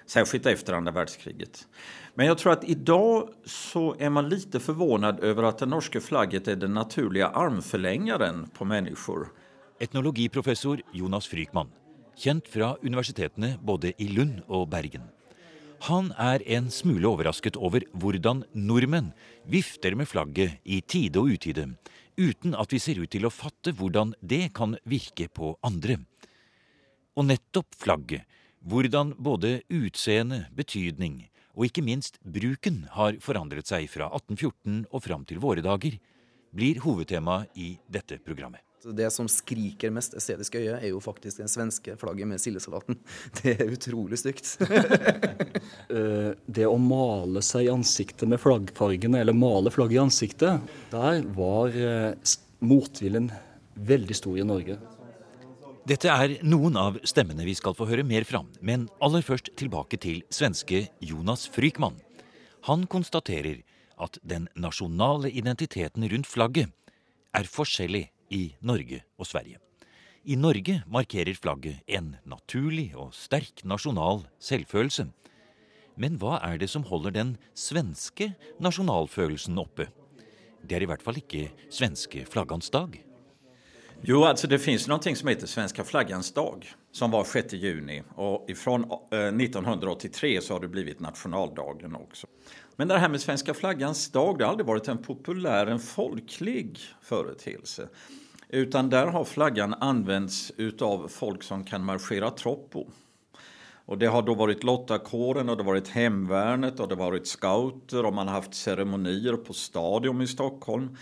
[0.08, 1.68] Särskilt efter andra världskriget.
[2.14, 6.48] Men jag tror att idag så är man lite förvånad över att det norske flagget
[6.48, 9.28] är den naturliga armförlängaren på människor.
[9.80, 11.70] Etnologiprofessor Jonas Frykman,
[12.16, 15.04] kjent fra universitetene både i Lund og Bergen.
[15.86, 19.12] Han er en smule overrasket over hvordan nordmenn
[19.46, 21.68] vifter med flagget i tide og utide,
[22.16, 26.00] uten at vi ser ut til å fatte hvordan det kan virke på andre.
[27.14, 28.24] Og nettopp flagget
[28.68, 31.22] hvordan både utseende, betydning
[31.58, 35.96] og ikke minst bruken har forandret seg fra 1814 og fram til våre dager,
[36.54, 38.62] blir hovedtema i dette programmet.
[38.78, 43.00] Det som skriker mest estetisk øye, er jo faktisk det svenske flagget med sildesalaten.
[43.40, 44.54] Det er utrolig stygt.
[45.88, 51.22] Eh, det å male seg i ansiktet med flaggfargene, eller male flagget i ansiktet, der
[51.36, 53.30] var eh, motviljen
[53.88, 54.76] veldig stor i Norge.
[55.88, 59.96] Dette er noen av stemmene vi skal få høre mer fra, men aller først tilbake
[59.96, 61.96] til svenske Jonas Frykman.
[62.68, 63.62] Han konstaterer
[63.96, 66.92] at den nasjonale identiteten rundt flagget
[67.32, 69.62] er forskjellig i Norge og Sverige.
[70.28, 75.08] I Norge markerer flagget en naturlig og sterk nasjonal selvfølelse.
[75.96, 79.88] Men hva er det som holder den svenske nasjonalfølelsen oppe?
[80.60, 83.07] Det er i hvert fall ikke svenske flaggans dag.
[84.00, 88.50] Jo, alltså det finns någonting som heter Svenska flaggans dag som var 6 juni och
[88.50, 92.26] ifrån 1983 så har det blivit nationaldagen också.
[92.76, 96.78] Men det här med Svenska flaggans dag, det har aldrig varit en populär, en folklig
[97.02, 97.88] företeelse.
[98.48, 102.86] Utan där har flaggan använts utav folk som kan marschera troppo.
[103.84, 107.26] Och det har då varit lottakåren och det har varit hemvärnet och det har varit
[107.26, 110.96] scouter och man har haft ceremonier på Stadion i Stockholm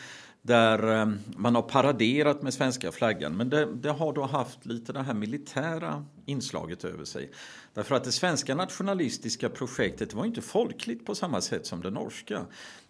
[0.47, 3.37] där eh, man har paraderat med svenska flaggan.
[3.37, 7.31] Men det, det, har då haft lite det här militära inslaget över sig.
[7.75, 12.41] Därför att det svenska nationalistiska projektet var inte folkligt på samma sätt som det norska.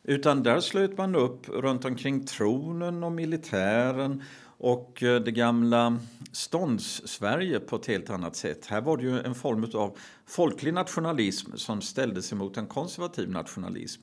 [0.03, 4.23] Utan där slöt man upp runt omkring tronen och militären
[4.59, 5.99] och eh, det gamla
[6.33, 8.67] stånds-Sverige på ett helt annat sätt.
[8.67, 14.03] Här var det ju en form av folklig nationalism som ställdes emot en konservativ nationalism.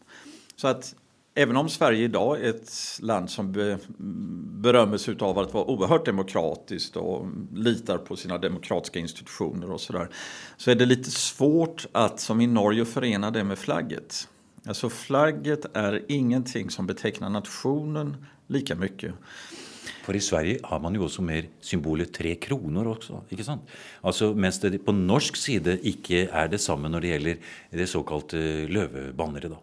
[0.56, 0.96] Så att
[1.36, 3.78] även om Sverige idag är ett land som be,
[4.62, 10.10] berömmer av att vara oerhört demokratiskt och litar på sina demokratiska institutioner och sådär.
[10.58, 14.28] Så är det lite svårt att som i Norge förena det med flagget.
[14.68, 19.14] Alltså flagget är ingenting som betecknar nationen lika mycket.
[20.04, 23.22] For i Sverige har man jo også mer symbolet tre kroner også.
[23.32, 23.70] ikke sant?
[24.04, 28.42] Altså Mens det på norsk side ikke er det samme når det gjelder det såkalte
[28.68, 29.54] løvebanneret.
[29.54, 29.62] da.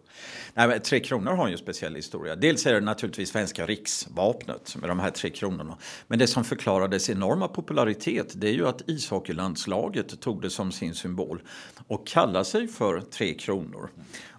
[0.55, 2.35] Nei, men tre kroner har jo en speciell historie.
[2.35, 5.77] Dels er det naturligvis svenske riksvapnet med de her tre kronene.
[6.09, 10.73] Men det som forklarer dess enorma popularitet det er jo at ishockeylandslaget tog det som
[10.75, 11.39] sin symbol
[11.87, 13.89] og kallar seg for Tre kronor.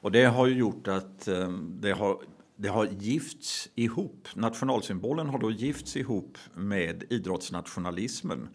[0.03, 1.49] Og det har jo gjort att eh,
[1.83, 2.17] det har
[2.63, 4.29] det har gifts ihop.
[4.35, 8.49] Nationalsymbolen har då gifts ihop med idrottsnationalismen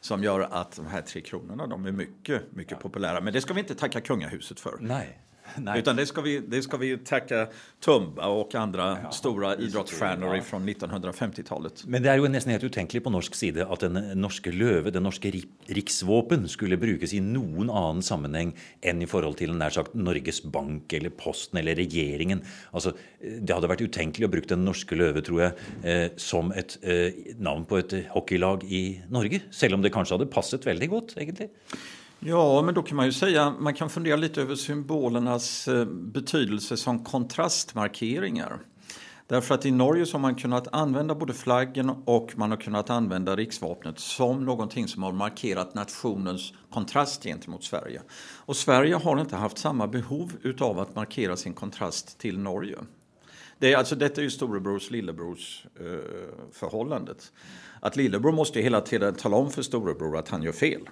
[0.00, 3.20] som gör att de här tre kronorna de är mycket, mycket populära.
[3.20, 4.78] Men det ska vi inte tacka kungahuset för.
[4.80, 5.20] Nej.
[5.58, 5.78] Nei.
[5.78, 7.46] Utan det ska, vi, det ska vi tacka
[7.84, 9.82] Tumba og andre ja, store ja.
[9.84, 11.84] fra 1950-tallet.
[11.90, 15.04] Men det er jo nesten helt utenkelig på norsk side at den norske løve, den
[15.06, 15.30] norske
[15.68, 20.92] riksvåpen, skulle brukes i noen annen sammenheng enn i forhold til nær sagt Norges Bank
[20.96, 22.42] eller Posten eller regjeringen.
[22.72, 26.78] Altså, Det hadde vært utenkelig å bruke den norske løve, tror jeg, eh, som et
[26.82, 29.44] eh, navn på et hockeylag i Norge.
[29.54, 31.50] Selv om det kanskje hadde passet veldig godt, egentlig.
[32.26, 36.76] Ja, men då kan man ju säga, man kan fundera lite över symbolernas eh, betydelse
[36.76, 38.58] som kontrastmarkeringar.
[39.26, 42.90] Därför att i Norge så har man kunnat använda både flaggen och man har kunnat
[42.90, 48.02] använda riksvapnet som någonting som har markerat nationens kontrast gentemot Sverige.
[48.36, 52.78] Och Sverige har inte haft samma behov utav att markera sin kontrast till Norge.
[53.58, 55.84] Det är, alltså, detta är ju storebrors lillebrors eh,
[56.52, 57.32] förhållandet.
[57.80, 60.88] Att lillebror måste hela tiden tala om för storebror att han gör fel.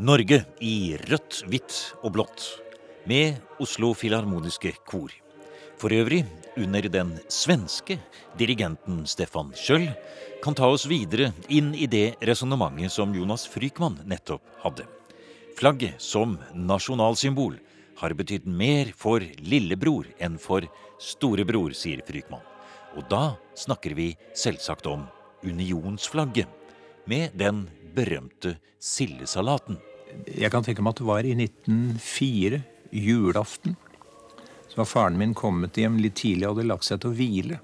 [0.00, 2.44] Norge i rødt, hvitt og blått,
[3.04, 5.12] med Oslo Filharmoniske Kor.
[5.76, 6.22] For øvrig
[6.56, 7.98] under den svenske
[8.40, 9.90] dirigenten Stefan Schjøll,
[10.40, 14.86] kan ta oss videre inn i det resonnementet som Jonas Frykman nettopp hadde.
[15.60, 17.60] Flagget som nasjonalsymbol
[18.00, 20.64] har betydd mer for lillebror enn for
[20.96, 22.40] storebror, sier Frykman.
[22.96, 25.04] Og da snakker vi selvsagt om
[25.44, 26.48] unionsflagget,
[27.04, 29.76] med den berømte sildesalaten.
[30.26, 33.76] Jeg kan tenke meg at det var i 1904, julaften.
[34.70, 37.60] Så var faren min kommet hjem litt tidlig og hadde lagt seg til å hvile.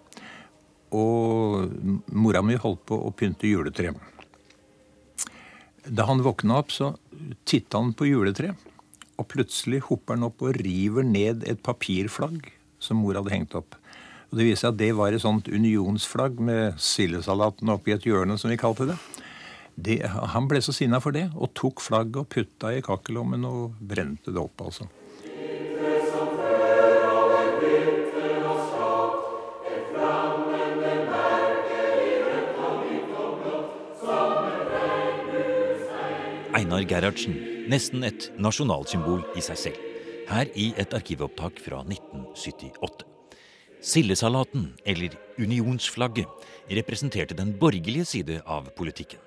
[0.97, 1.73] Og
[2.15, 3.95] mora mi holdt på å pynte juletre.
[5.87, 6.95] Da han våkna opp, så
[7.47, 8.59] titta han på juletreet.
[9.17, 12.51] Og plutselig hopper han opp og river ned et papirflagg
[12.83, 13.79] som mor hadde hengt opp.
[14.31, 18.37] Og Det viser seg at det var et sånt unionsflagg med sildesalaten oppi et hjørne,
[18.39, 18.99] som vi kalte det.
[19.77, 23.77] Det, han ble så sinna for det, og tok flagget og putta i kakkelommen og
[23.81, 24.89] brente det opp, altså.
[36.57, 37.37] Einar Gerhardsen,
[37.69, 39.85] nesten et nasjonalsymbol i seg selv.
[40.27, 43.05] Her i et arkivopptak fra 1978.
[43.85, 49.21] Sildesalaten, eller unionsflagget, representerte den borgerlige side av politikken.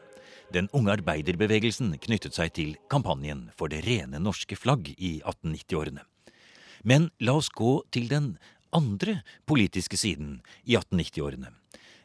[0.54, 6.02] Den unge arbeiderbevegelsen knyttet seg til kampanjen for det rene norske flagg i 1890-årene.
[6.84, 8.32] Men la oss gå til den
[8.74, 9.20] andre
[9.50, 11.54] politiske siden i 1890-årene.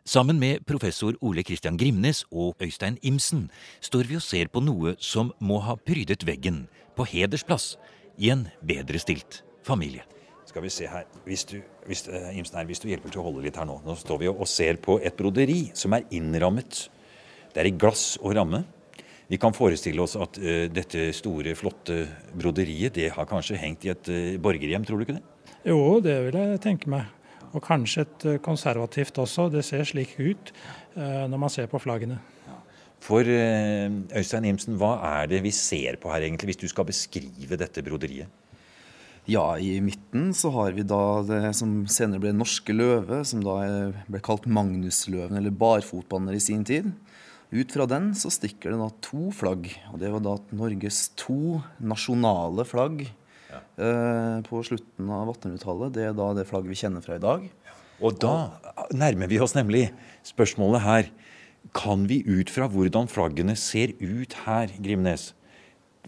[0.04, 3.46] Sammen med professor Ole Christian Grimnes og Øystein Imsen
[3.80, 6.66] står vi og ser på noe som må ha prydet veggen
[6.96, 7.78] på hedersplass
[8.20, 10.04] i en bedre stilt familie.
[10.44, 11.08] Skal vi se her.
[11.24, 11.56] Hvis du,
[11.88, 13.78] hvis, uh, Imsen her, hvis du hjelper til å holde litt her nå.
[13.86, 16.84] Nå står vi og ser på et broderi som er innrammet
[17.54, 18.64] det er i glass og ramme.
[19.30, 22.02] Vi kan forestille oss at uh, dette store, flotte
[22.34, 25.24] broderiet det har kanskje hengt i et uh, borgerhjem, tror du ikke det?
[25.64, 27.08] Jo, det vil jeg tenke meg.
[27.54, 29.46] Og kanskje et eh, konservativt også.
[29.46, 30.50] Det ser slik ut
[30.98, 32.18] eh, når man ser på flaggene.
[33.04, 37.58] For Øystein Imsen, hva er det vi ser på her egentlig, hvis du skal beskrive
[37.60, 38.32] dette broderiet?
[39.28, 43.56] Ja, i midten så har vi da det som senere ble Norske løve, som da
[44.08, 46.90] ble kalt Magnusløven eller barfotbanner i sin tid.
[47.54, 49.68] Ut fra den så stikker det da to flagg.
[49.92, 53.60] og Det var da Norges to nasjonale flagg ja.
[53.78, 55.94] eh, på slutten av 1800-tallet.
[55.94, 57.46] Det er da det flagget vi kjenner fra i dag.
[58.02, 58.34] Og da
[58.90, 59.86] nærmer vi oss nemlig
[60.26, 61.12] spørsmålet her.
[61.74, 65.30] Kan vi ut fra hvordan flaggene ser ut her, Grimnes,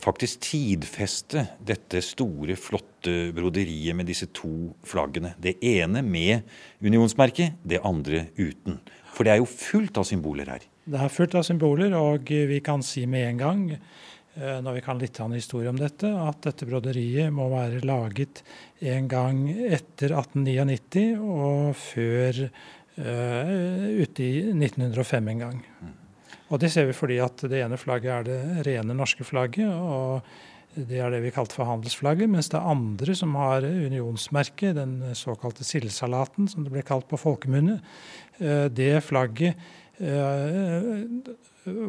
[0.02, 5.36] faktisk tidfeste dette store, flotte broderiet med disse to flaggene?
[5.38, 6.42] Det ene med
[6.82, 8.82] unionsmerket, det andre uten.
[9.14, 10.66] For det er jo fullt av symboler her.
[10.86, 14.82] Det er fullt av symboler, og vi kan si med en gang, eh, når vi
[14.86, 18.44] kan litt av en historie om dette, at dette broderiet må være laget
[18.78, 25.64] en gang etter 1899 og før uh, ute i 1905 en gang.
[26.54, 29.66] Og det ser vi fordi at det ene flagget er det rene norske flagget.
[29.66, 30.22] og
[30.76, 32.28] det er det vi kalte for handelsflagget.
[32.30, 37.80] Mens det andre som har unionsmerket, den såkalte sildesalaten, som det ble kalt på folkemunne,
[38.36, 39.56] Uh, det flagget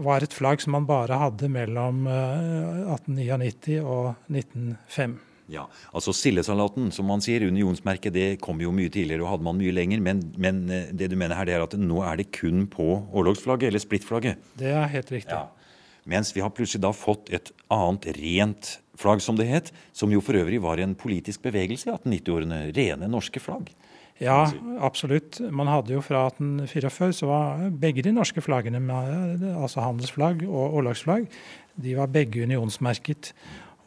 [0.07, 5.17] var et flagg som man bare hadde mellom 1899 eh, og 1905.
[5.47, 5.63] Ja,
[5.95, 9.75] altså Sildesalaten, som man sier, unionsmerket, det kom jo mye tidligere og hadde man mye
[9.75, 10.01] lenger.
[10.03, 12.89] Men, men, eh, det du mener her, det er at nå er det kun på
[13.15, 14.43] årlogsflagget, eller splittflagget?
[14.59, 15.37] Det er helt riktig.
[15.37, 15.47] Ja.
[16.07, 20.23] Mens vi har plutselig da fått et annet rent flagg, som det het, som jo
[20.23, 22.61] for øvrig var en politisk bevegelse i 1890-årene.
[22.75, 23.71] Rene norske flagg.
[24.17, 24.47] Ja,
[24.81, 25.37] absolutt.
[25.53, 28.81] Man hadde jo fra 1844 så var begge de norske flaggene,
[29.53, 31.27] altså handelsflagg og årlagsflagg,
[31.77, 33.33] de var begge unionsmerket.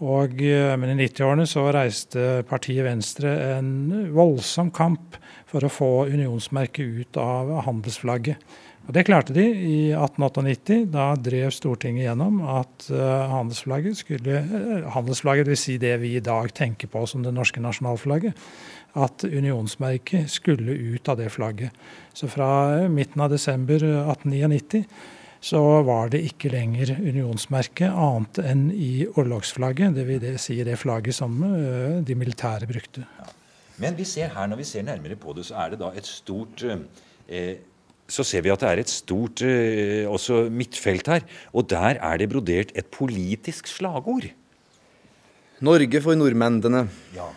[0.01, 5.19] Og, eh, men i 90-årene så reiste partiet Venstre en voldsom kamp
[5.51, 8.41] for å få unionsmerket ut av handelsflagget.
[8.89, 10.87] Og Det klarte de i 1898.
[10.91, 16.25] Da drev Stortinget gjennom at uh, handelsflagget skulle uh, Handelsflagget vil si det vi i
[16.25, 18.35] dag tenker på som det norske nasjonalflagget
[18.99, 21.75] at unionsmerket skulle ut av det flagget.
[22.13, 24.85] Så fra midten av desember 1899
[25.41, 29.95] så var det ikke lenger unionsmerket annet enn i orlogsflagget.
[29.97, 33.07] Det vil si det flagget som eh, de militære brukte.
[33.07, 33.31] Ja.
[33.81, 36.09] Men vi ser her, når vi ser nærmere på det, så er det da et
[36.09, 37.55] stort eh,
[38.11, 41.25] så ser vi at det er et stort eh, også midtfelt her.
[41.55, 44.27] Og der er det brodert et politisk slagord.
[45.61, 46.89] Norge for nordmennene.
[47.15, 47.29] Ja.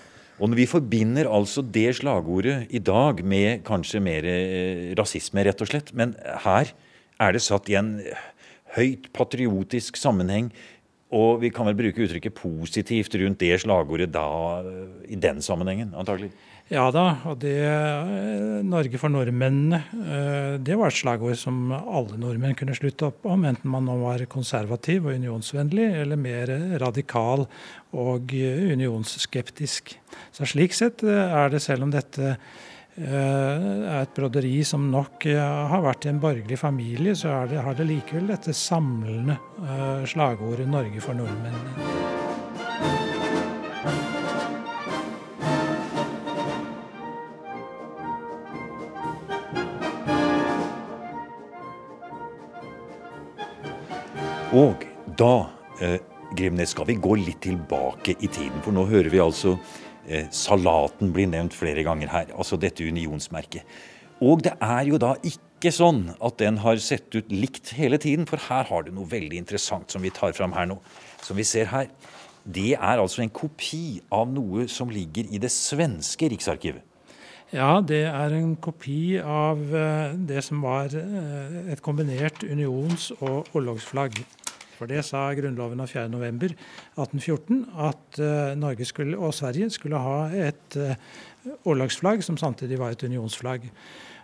[0.42, 5.62] Og når vi forbinder altså det slagordet i dag med kanskje mer eh, rasisme, rett
[5.62, 6.16] og slett, men
[6.46, 6.74] her
[7.22, 8.00] er det satt i en
[8.74, 10.50] høyt patriotisk sammenheng,
[11.14, 14.26] og vi kan vel bruke uttrykket positivt rundt det slagordet da
[15.06, 16.32] i den sammenhengen, antagelig?
[16.74, 22.18] Ja da, og det eh, Norge for nordmennene, eh, det var et slagord som alle
[22.18, 26.50] nordmenn kunne slutte opp om, enten man nå var konservativ og unionsvennlig, eller mer
[26.82, 27.46] radikal
[27.94, 29.94] og eh, unionsskeptisk.
[30.34, 32.38] Så slik sett er det, selv om dette
[32.94, 37.90] er et broderi som nok har vært i en borgerlig familie, så det, har det
[37.90, 39.38] likevel dette samlende
[40.10, 42.14] slagordet 'Norge for nordmennene'.
[54.54, 54.84] Og
[55.18, 55.50] da,
[55.82, 55.98] eh,
[56.38, 58.62] Grimnes, skal vi gå litt tilbake i tiden.
[58.62, 59.56] For nå hører vi altså
[60.08, 62.28] eh, salaten bli nevnt flere ganger her.
[62.38, 63.66] Altså dette unionsmerket.
[64.22, 68.28] Og det er jo da ikke sånn at den har sett ut likt hele tiden,
[68.30, 70.78] for her har du noe veldig interessant som vi tar fram her nå.
[71.26, 71.90] Som vi ser her.
[72.46, 76.84] Det er altså en kopi av noe som ligger i det svenske riksarkivet.
[77.54, 83.52] Ja, det er en kopi av eh, det som var eh, et kombinert unions- og
[83.54, 84.24] orlogsflagg.
[84.84, 90.76] For det sa Grunnloven av 4.11.1814 at uh, Norge skulle, og Sverige skulle ha et
[91.64, 93.70] årlagsflagg som samtidig var et unionsflagg.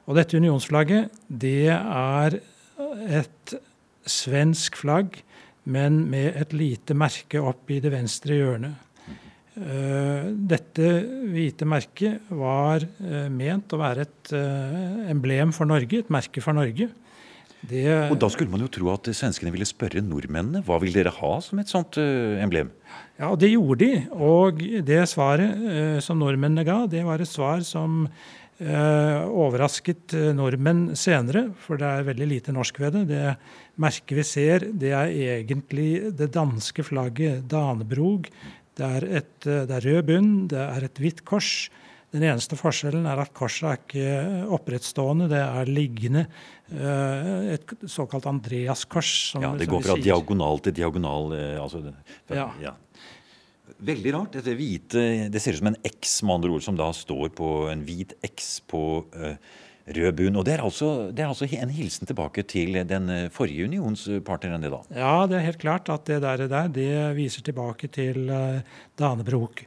[0.03, 2.35] Og dette unionsflagget det er
[3.07, 3.55] et
[4.03, 5.21] svensk flagg,
[5.63, 8.75] men med et lite merke opp i det venstre hjørnet.
[9.55, 10.91] Uh, dette
[11.31, 12.83] hvite merket var
[13.31, 14.35] ment å være et
[15.07, 16.91] emblem for Norge, et merke for Norge.
[17.67, 21.11] Det, og Da skulle man jo tro at svenskene ville spørre nordmennene hva vil dere
[21.11, 22.71] ha som et sånt uh, emblem?
[23.19, 24.03] Ja, og det gjorde de.
[24.15, 30.93] Og det svaret uh, som nordmennene ga, det var et svar som uh, overrasket nordmenn
[30.99, 33.03] senere, for det er veldig lite norsk ved det.
[33.11, 33.35] Det
[33.83, 38.31] merket vi ser, det er egentlig det danske flagget Danebrog.
[38.79, 41.67] Det er, et, det er rød bunn, det er et hvitt kors.
[42.11, 46.25] Den eneste forskjellen er at korset er ikke opprettstående, det er liggende.
[46.73, 49.31] eh, Et såkalt Andreaskors.
[49.31, 51.33] som- Ja, det går fra diagonal til diagonal.
[51.33, 51.93] eh, Altså,
[52.27, 52.73] for, Ja.
[53.81, 54.31] Veldig rart.
[54.31, 57.71] Dette hvite Det ser ut som en X, med andre ord, som da står på
[57.71, 59.35] en hvit X på uh,
[59.87, 60.35] rød bunn.
[60.35, 64.71] Og det er, altså, det er altså en hilsen tilbake til den forrige unionspartneren, det
[64.71, 64.81] da.
[64.95, 68.59] Ja, det er helt klart at det der, der det viser tilbake til uh,
[68.97, 69.63] Danebrog.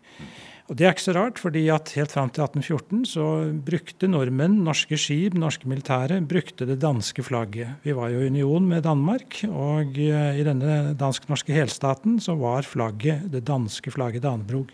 [0.73, 3.25] Og Det er ikke så rart, fordi at helt fram til 1814 så
[3.61, 7.75] brukte nordmenn, norske skip, norske militære, brukte det danske flagget.
[7.85, 12.64] Vi var jo i union med Danmark, og eh, i denne dansk-norske helstaten så var
[12.64, 14.73] flagget det danske flagget Danebrog.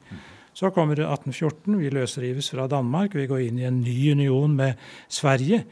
[0.55, 4.79] Så kommer 1814, vi løsrives fra Danmark, vi går inn i en ny union med
[5.11, 5.65] Sverige.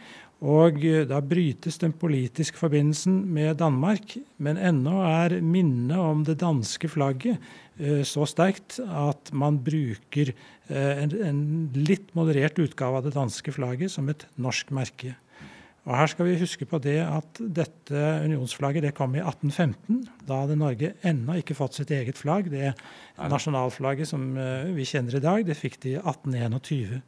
[0.45, 6.37] Og eh, da brytes den politiske forbindelsen med Danmark, men ennå er minnet om det
[6.43, 7.41] danske flagget
[7.81, 13.55] eh, så sterkt at man bruker eh, en, en litt moderert utgave av det danske
[13.55, 15.15] flagget som et norsk merke.
[15.87, 20.01] Og her skal vi huske på det at dette unionsflagget det kom i 1815.
[20.27, 22.51] Da hadde Norge ennå ikke fått sitt eget flagg.
[22.51, 22.73] Det
[23.23, 24.25] nasjonalflagget som
[24.75, 26.99] vi kjenner i dag, det fikk de i 1821.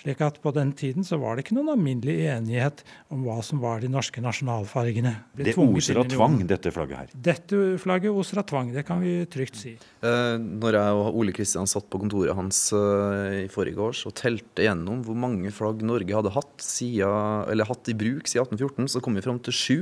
[0.00, 2.82] Slik at på den tiden så var det ikke noen alminnelig enighet
[3.12, 5.12] om hva som var de norske nasjonalfargene.
[5.36, 7.16] Ble Det tvunget oser av tvang, dette flagget her.
[7.30, 9.74] Dette flagget oser av tvang, det kan vi trygt si.
[9.76, 14.14] Eh, når jeg og Ole Kristian satt på kontoret hans eh, i forrige års og
[14.20, 18.94] telte gjennom hvor mange flagg Norge hadde hatt, siden, eller hatt i bruk siden 1814,
[18.94, 19.78] så kom vi fram til sju.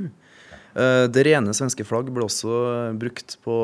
[0.78, 2.52] Eh, det rene svenske flagg ble også
[3.00, 3.54] brukt på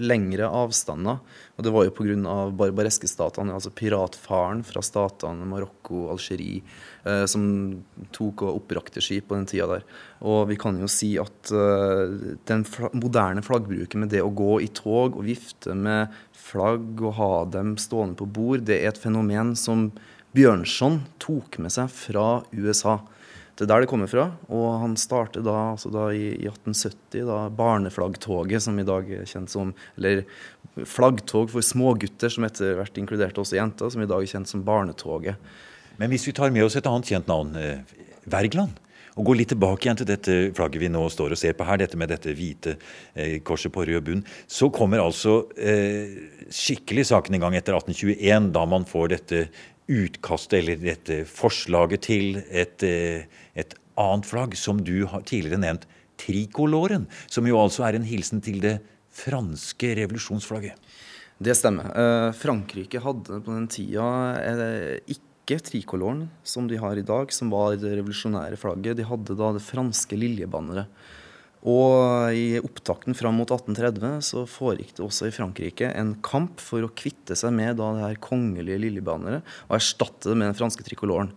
[0.00, 1.18] lengre avstander.
[1.56, 2.34] Og det var jo pga.
[2.56, 6.62] barbareske statene, altså piratfaren fra statene Marokko, Algerie,
[7.04, 7.44] eh, som
[8.12, 9.84] tok og opprakte skip på den tida der.
[10.22, 14.68] Og vi kan jo si at eh, den moderne flaggbruken med det å gå i
[14.72, 19.56] tog og vifte med flagg og ha dem stående på bord, det er et fenomen
[19.56, 19.90] som
[20.36, 22.98] Bjørnson tok med seg fra USA.
[23.56, 24.26] Det er der det kommer fra.
[24.52, 29.28] Og han startet da, altså da i, i 1870 da barneflaggtoget, som i dag er
[29.28, 30.26] kjent som Eller
[30.84, 34.64] flaggtog for smågutter, som etter hvert inkluderte også jenter, som i dag er kjent som
[34.66, 35.40] Barnetoget.
[35.96, 37.80] Men hvis vi tar med oss et annet kjent navn, eh,
[38.28, 38.76] Wergeland,
[39.16, 41.80] og går litt tilbake igjen til dette flagget vi nå står og ser på her,
[41.80, 42.74] dette med dette hvite
[43.14, 46.12] eh, korset på rød bunn, så kommer altså eh,
[46.52, 49.46] skikkelig saken i gang etter 1821, da man får dette
[49.86, 55.86] utkastet, eller dette forslaget til et, eh, et annet flagg, som du har tidligere nevnt,
[56.18, 58.78] trikoloren, som jo altså er en hilsen til det
[59.12, 60.76] franske revolusjonsflagget.
[61.38, 61.90] Det stemmer.
[61.92, 64.06] Eh, Frankrike hadde på den tida
[64.40, 68.96] eh, ikke trikoloren som de har i dag, som var det revolusjonære flagget.
[68.96, 70.88] De hadde da det franske liljebanneret.
[71.66, 76.86] Og i opptakten fram mot 1830 så foregikk det også i Frankrike en kamp for
[76.86, 80.86] å kvitte seg med da det her kongelige liljebanneret og erstatte det med den franske
[80.86, 81.32] trikoloren.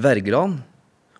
[0.00, 0.62] Wergeland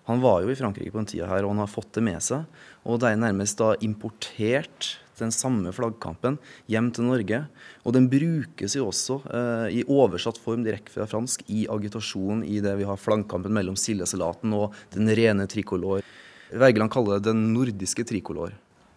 [0.09, 2.17] han var jo i Frankrike på den tida her, og han har fått det med
[2.25, 2.47] seg.
[2.89, 6.39] Og det er nærmest da importert den samme flaggkampen
[6.71, 7.43] hjem til Norge.
[7.85, 12.57] Og den brukes jo også eh, i oversatt form direkte fra fransk i agitasjon i
[12.63, 16.01] det vi har flaggkampen mellom sildesalaten og den rene trikolor.
[16.51, 18.53] Wergeland kaller det den nordiske trikolor,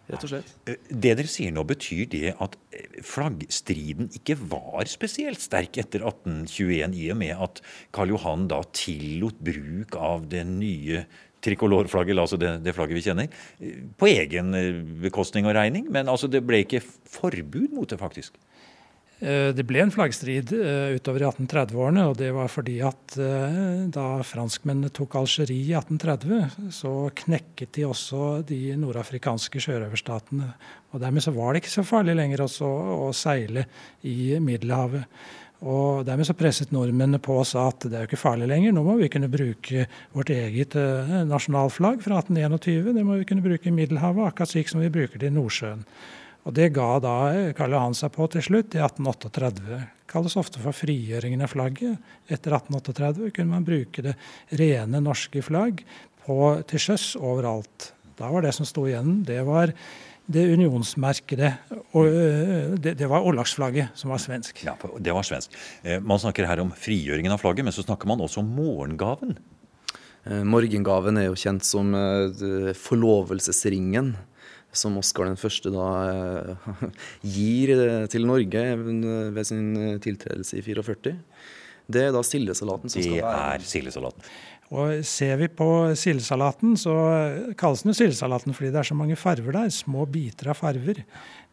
[0.09, 0.53] rett og slett.
[0.67, 6.05] Eh, Det dere sier nå, betyr det at eh, flaggstriden ikke var spesielt sterk etter
[6.05, 7.61] 1821, i og med at
[7.95, 11.05] Karl Johan da tillot bruk av det nye
[11.43, 14.53] trikolorflagget, altså det, det flagget vi kjenner, eh, på egen
[15.03, 15.89] bekostning og regning.
[15.91, 18.39] Men altså, det ble ikke forbud mot det, faktisk.
[19.23, 23.85] Eh, Det ble en flaggstrid eh, utover i 1830-årene, og det var fordi at eh,
[23.93, 26.91] da franskmennene tok Algerie i 1830, så
[27.23, 30.49] knekket de også de nordafrikanske sjørøverstatene.
[30.91, 33.63] Og dermed så var det ikke så farlig lenger også å seile
[34.03, 35.07] i Middelhavet.
[35.63, 38.73] Og dermed så presset nordmennene på og sa at det er jo ikke farlig lenger,
[38.75, 40.75] nå må vi kunne bruke vårt eget
[41.29, 42.91] nasjonalflagg fra 1821.
[42.97, 45.87] Det må vi kunne bruke i Middelhavet, akkurat slik som vi bruker det i Nordsjøen.
[46.43, 47.15] Og Det ga da
[47.55, 49.81] Karl Johan seg på til slutt, i 1838.
[50.11, 52.01] Kalles ofte for frigjøringen av flagget.
[52.27, 54.17] Etter 1838 kunne man bruke det
[54.59, 55.85] rene norske flagg
[56.25, 56.37] på,
[56.67, 57.93] til sjøs overalt.
[58.19, 59.71] Da var det som sto igjen, det var
[60.33, 61.49] det unionsmerkede.
[61.95, 64.61] Og øh, det, det var Årlagsflagget, som var svensk.
[64.67, 65.55] Ja, det var svensk.
[65.83, 69.33] Eh, Man snakker her om frigjøringen av flagget, men så snakker man også om morgengaven.
[70.27, 74.13] Eh, Morgengaven er jo kjent som eh, forlovelsesringen.
[74.73, 76.71] Som Oskar den første da eh,
[77.35, 78.63] gir eh, til Norge
[79.35, 81.13] ved sin eh, tiltredelse i 44.
[81.93, 84.33] Det er da sildesalaten som skal være Det er sildesalaten.
[84.73, 85.67] Og ser vi på
[85.99, 86.93] sildesalaten, så
[87.59, 89.69] kalles den jo sildesalaten fordi det er så mange farver der.
[89.73, 91.03] Små biter av farver.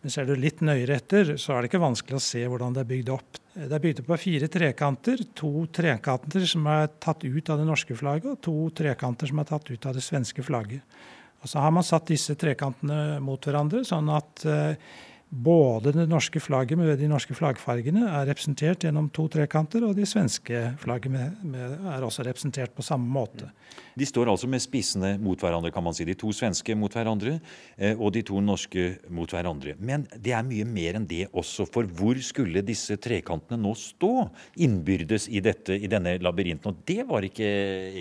[0.00, 2.84] Men ser du litt nøyere etter, så er det ikke vanskelig å se hvordan det
[2.84, 3.40] er bygd opp.
[3.52, 5.24] Det er bygd opp av fire trekanter.
[5.36, 9.50] To trekanter som er tatt ut av det norske flagget, og to trekanter som er
[9.50, 11.02] tatt ut av det svenske flagget.
[11.40, 14.90] Og Så har man satt disse trekantene mot hverandre, sånn at eh,
[15.30, 20.06] både det norske flagget med de norske flaggfargene er representert gjennom to trekanter, og de
[20.08, 20.62] svenske
[21.06, 23.46] med, er også representert på samme måte.
[23.94, 26.04] De står altså med spissene mot hverandre, kan man si.
[26.04, 27.36] De to svenske mot hverandre
[27.78, 29.76] eh, og de to norske mot hverandre.
[29.78, 31.68] Men det er mye mer enn det også.
[31.70, 34.26] For hvor skulle disse trekantene nå stå
[34.66, 36.74] innbyrdes i, dette, i denne labyrinten?
[36.74, 37.46] Og det var ikke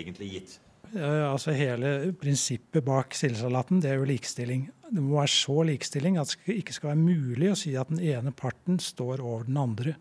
[0.02, 0.58] egentlig gitt.
[0.94, 4.66] Altså Hele prinsippet bak sildesalaten det er jo likestilling.
[4.90, 8.02] Det må være så likestilling at det ikke skal være mulig å si at den
[8.02, 9.94] ene parten står over den andre.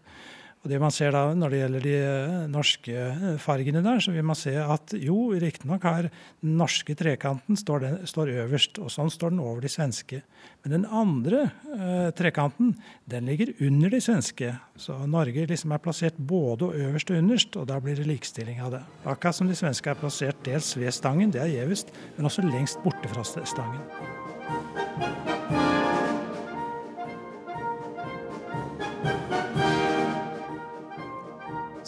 [0.60, 4.12] Og det man ser da Når det gjelder de eh, norske eh, fargene der, så
[4.12, 8.92] vil man se at jo, riktignok har den norske trekanten står, den, står, øverst, og
[8.92, 10.22] sånn står den over de svenske.
[10.64, 12.74] Men den andre eh, trekanten
[13.10, 14.52] den ligger under de svenske.
[14.80, 18.76] Så Norge liksom er plassert både øverst og underst, og da blir det likestilling av
[18.76, 18.84] det.
[19.06, 22.84] Akkurat som de svenske er plassert dels ved stangen, det er gjevest, men også lengst
[22.84, 25.39] borte fra stangen.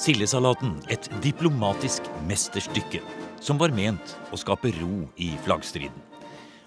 [0.02, 3.04] Sildesalaten et diplomatisk mesterstykke
[3.38, 6.00] som var ment å skape ro i flaggstriden.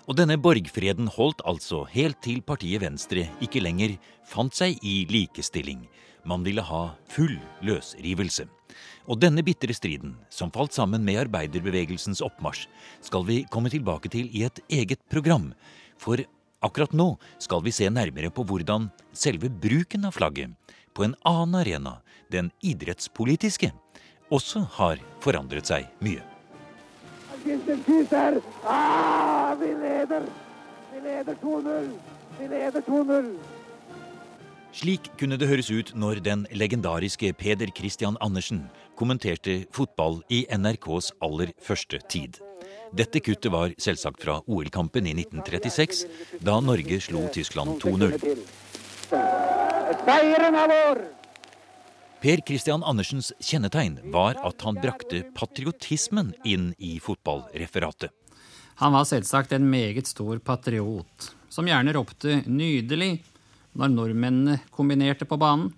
[0.06, 3.96] Og denne borgfreden holdt altså helt til partiet Venstre ikke lenger
[4.30, 5.82] fant seg i likestilling.
[6.22, 7.34] Man ville ha full
[7.66, 8.46] løsrivelse.
[9.10, 12.68] Og denne bitre striden, som falt sammen med arbeiderbevegelsens oppmarsj,
[13.02, 15.50] skal vi komme tilbake til i et eget program.
[15.98, 16.22] For
[16.62, 20.54] akkurat nå skal vi se nærmere på hvordan selve bruken av flagget
[20.94, 21.98] på en annen arena
[22.32, 23.72] den idrettspolitiske,
[24.32, 26.22] også har forandret seg mye.
[28.64, 30.24] Ah, vi leder!
[30.94, 31.92] Vi leder 2-0!
[32.38, 33.28] Vi leder 2-0!
[34.74, 38.64] Slik kunne det høres ut når den legendariske Peder Christian Andersen
[38.98, 42.40] kommenterte fotball i NRKs aller første tid.
[42.94, 46.04] Dette kuttet var selvsagt fra OL-kampen i 1936,
[46.42, 48.18] da Norge slo Tyskland 2-0.
[50.04, 51.04] Seieren er vår!
[52.24, 58.08] Per Christian Andersens kjennetegn var at han brakte patriotismen inn i fotballreferatet.
[58.80, 63.18] Han var selvsagt en meget stor patriot, som gjerne ropte 'nydelig'
[63.76, 65.74] når nordmennene kombinerte på banen,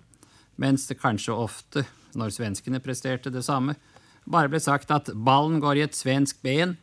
[0.55, 1.83] mens det kanskje ofte,
[2.15, 3.75] når svenskene presterte det samme,
[4.23, 6.77] bare ble sagt at 'ballen går i et svensk ben',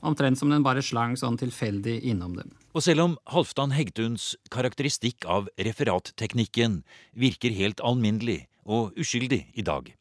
[0.00, 2.48] omtrent som den bare slang sånn tilfeldig innom dem.
[2.72, 6.80] Og selv om Halvdan Hegtuns karakteristikk av referatteknikken
[7.12, 9.92] virker helt alminnelig, og uskyldig i dag,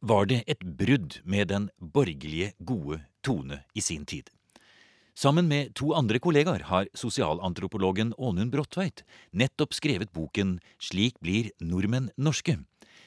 [0.00, 4.30] var det et brudd med den borgerlige, gode tone i sin tid.
[5.16, 9.00] Sammen med to andre kollegaer har sosialantropologen Ånund Bråttveit
[9.32, 12.58] nettopp skrevet boken Slik blir nordmenn norske.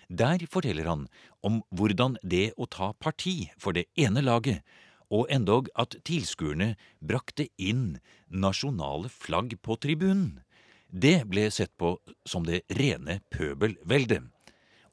[0.09, 1.05] Der forteller han
[1.45, 4.65] om hvordan det å ta parti for det ene laget,
[5.13, 7.99] og endog at tilskuerne brakte inn
[8.29, 10.41] nasjonale flagg på tribunen,
[10.89, 14.25] det ble sett på som det rene pøbelveldet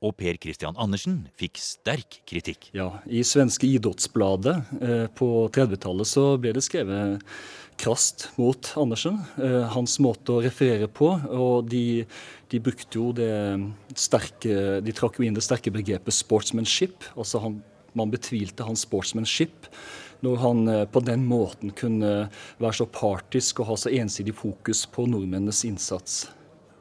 [0.04, 2.70] og Per Christian Andersen fikk sterk kritikk.
[2.76, 7.22] Ja, I svenske Idrettsbladet eh, på 30-tallet så ble det skrevet
[7.80, 9.20] krast mot Andersen.
[9.40, 11.12] Eh, hans måte å referere på.
[11.32, 12.04] Og de,
[12.52, 13.32] de, brukte jo det
[13.96, 17.12] sterke De trakk jo inn det sterke begrepet 'sportsmanship'.
[17.16, 17.60] Altså han,
[17.96, 19.68] man betvilte hans sportsmanship
[20.24, 22.28] når han eh, på den måten kunne
[22.62, 26.26] være så partisk og ha så ensidig fokus på nordmennenes innsats.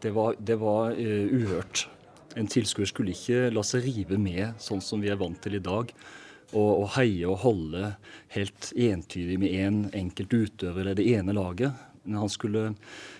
[0.02, 1.88] Det var, det var uh, uhørt.
[2.36, 5.64] En tilskuer skulle ikke la seg rive med, sånn som vi er vant til i
[5.64, 5.92] dag.
[6.52, 7.94] Og, og heie og holde
[8.36, 11.74] helt entydig med én en enkelt utøver eller det ene laget.
[12.06, 12.68] Men han skulle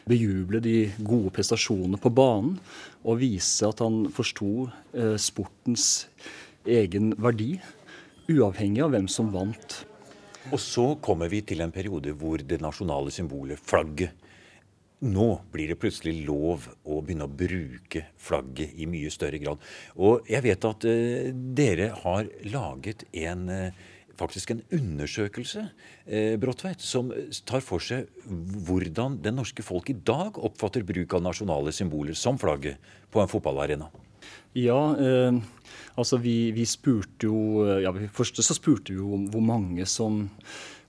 [0.06, 2.60] bejuble de gode prestasjonene på banen
[3.02, 6.06] og vise at han forsto eh, sportens
[6.66, 7.56] egen verdi,
[8.30, 9.80] uavhengig av hvem som vant.
[10.54, 14.14] Og så kommer vi til en periode hvor det nasjonale symbolet, flagget,
[15.04, 19.66] nå blir det plutselig lov å begynne å bruke flagget i mye større grad.
[20.00, 23.84] Og jeg vet at uh, dere har laget en uh,
[24.20, 25.66] faktisk en undersøkelse
[26.06, 27.12] eh, Bråttveit, som
[27.48, 32.40] tar for seg hvordan det norske folk i dag oppfatter bruk av nasjonale symboler, som
[32.42, 32.80] flagget,
[33.12, 33.90] på en fotballarena.
[34.58, 35.36] Ja, eh,
[36.00, 40.26] altså vi, vi, spurte jo ja, Først så spurte vi jo om hvor mange, som,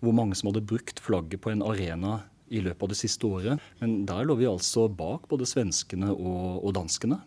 [0.01, 3.63] hvor mange som hadde brukt flagget på en arena i løpet av det siste året.
[3.81, 7.21] Men der lå vi altså bak både svenskene og, og danskene.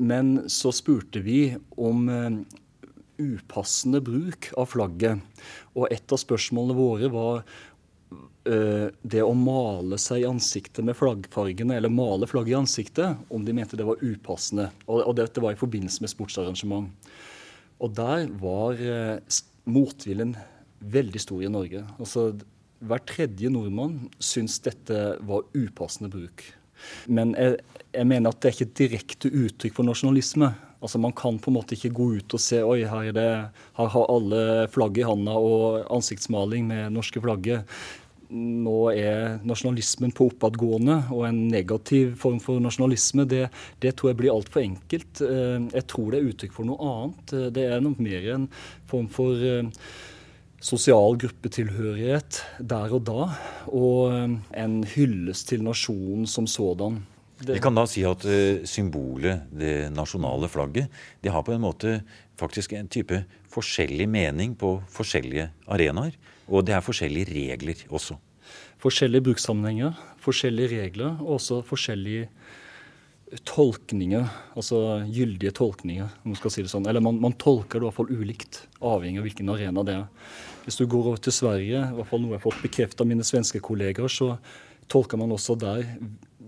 [0.00, 1.42] Men så spurte vi
[1.76, 2.38] om eh,
[3.20, 5.20] upassende bruk av flagget.
[5.76, 7.42] Og et av spørsmålene våre var
[8.48, 13.44] uh, det å male seg i ansiktet med flaggfargene, eller male flagget i ansiktet, om
[13.44, 14.70] de mente det var upassende.
[14.88, 17.12] Og, dette var i forbindelse med sportsarrangement.
[17.80, 20.34] Og der var uh, motviljen
[20.80, 21.84] veldig stor i Norge.
[22.00, 22.30] Altså,
[22.80, 26.44] hver tredje nordmann syns dette var upassende bruk.
[27.12, 27.60] Men jeg,
[27.92, 30.50] jeg mener at det er ikke et direkte uttrykk for nasjonalisme.
[30.80, 33.30] Altså Man kan på en måte ikke gå ut og se oi, her, det,
[33.76, 37.68] her har alle flagget i handa og ansiktsmaling med norske flagget.
[38.30, 43.48] Nå er nasjonalismen på oppadgående, og en negativ form for nasjonalisme, det,
[43.82, 45.24] det tror jeg blir altfor enkelt.
[45.26, 47.34] Eh, jeg tror det er uttrykk for noe annet.
[47.34, 48.46] Eh, det er nok mer en
[48.88, 49.90] form for eh,
[50.60, 53.28] sosial gruppetilhørighet der og da,
[53.72, 54.12] og
[54.56, 57.00] en hyllest til nasjonen som sådan.
[57.40, 57.54] Det...
[57.56, 60.90] Vi kan da si at uh, symbolet, det nasjonale flagget,
[61.24, 62.00] det har på en måte
[62.40, 66.18] faktisk en type forskjellig mening på forskjellige arenaer.
[66.50, 68.18] Og det er forskjellige regler også.
[68.80, 72.28] Forskjellige brukssammenhenger, forskjellige regler og også forskjellige
[73.46, 74.26] tolkninger.
[74.58, 76.88] Altså gyldige tolkninger, om man skal si det sånn.
[76.90, 80.32] Eller man, man tolker det i hvert fall ulikt, avhengig av hvilken arena det er.
[80.64, 83.08] Hvis du går over til Sverige, i hvert fall noe jeg har fått bekreftet av
[83.10, 84.34] mine svenske kolleger, så
[84.90, 85.86] tolker man også der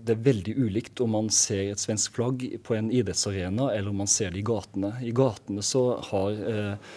[0.03, 4.01] det er veldig ulikt om man ser et svensk flagg på en idrettsarena, eller om
[4.03, 4.91] man ser det i gatene.
[4.99, 6.89] I gatene så har eh,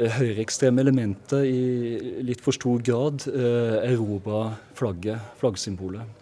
[0.00, 6.19] eh høyreekstreme elementer i litt for stor grad eh, erobra flagget, flaggsymbolet.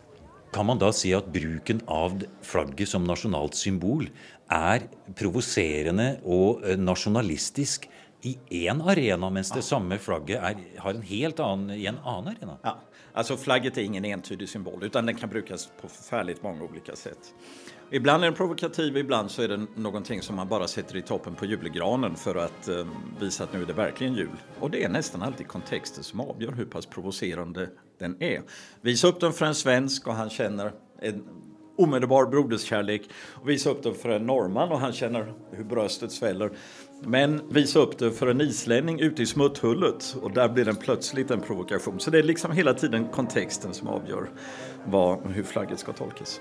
[0.59, 4.09] Kan man da si at bruken av flagget som nasjonalt symbol
[4.51, 7.87] er provoserende og eh, nasjonalistisk
[8.27, 8.33] i
[8.65, 12.57] én arena, mens det samme flagget er, har en helt annen i en annen arena?
[12.65, 12.75] Ja.
[13.15, 17.31] altså flagget er ingen entydig symbol utan den kan brukes på forferdelig mange ulike sätt.
[17.91, 21.35] Ibland är den provokativ, ibland så är det någonting som man bara sätter i toppen
[21.35, 22.87] på julgranen för att eh,
[23.21, 24.37] visa att nu är det verkligen jul.
[24.61, 27.69] Och det är nästan alltid kontexten som avgör hur pass provocerande
[27.99, 28.43] den är.
[28.81, 31.25] Visa upp den för en svensk och han känner en
[31.79, 33.11] omedelbar broderskärlek.
[33.35, 36.51] Och visa upp den för en norrman och han känner hur bröstet sväller.
[37.03, 41.31] Men visa upp det för en islänning ute i smutthullet och där blir den plötsligt
[41.31, 42.01] en provokation.
[42.01, 44.31] Så det är liksom hela tiden kontexten som avgör
[44.85, 46.41] vad, hur flagget ska tolkas.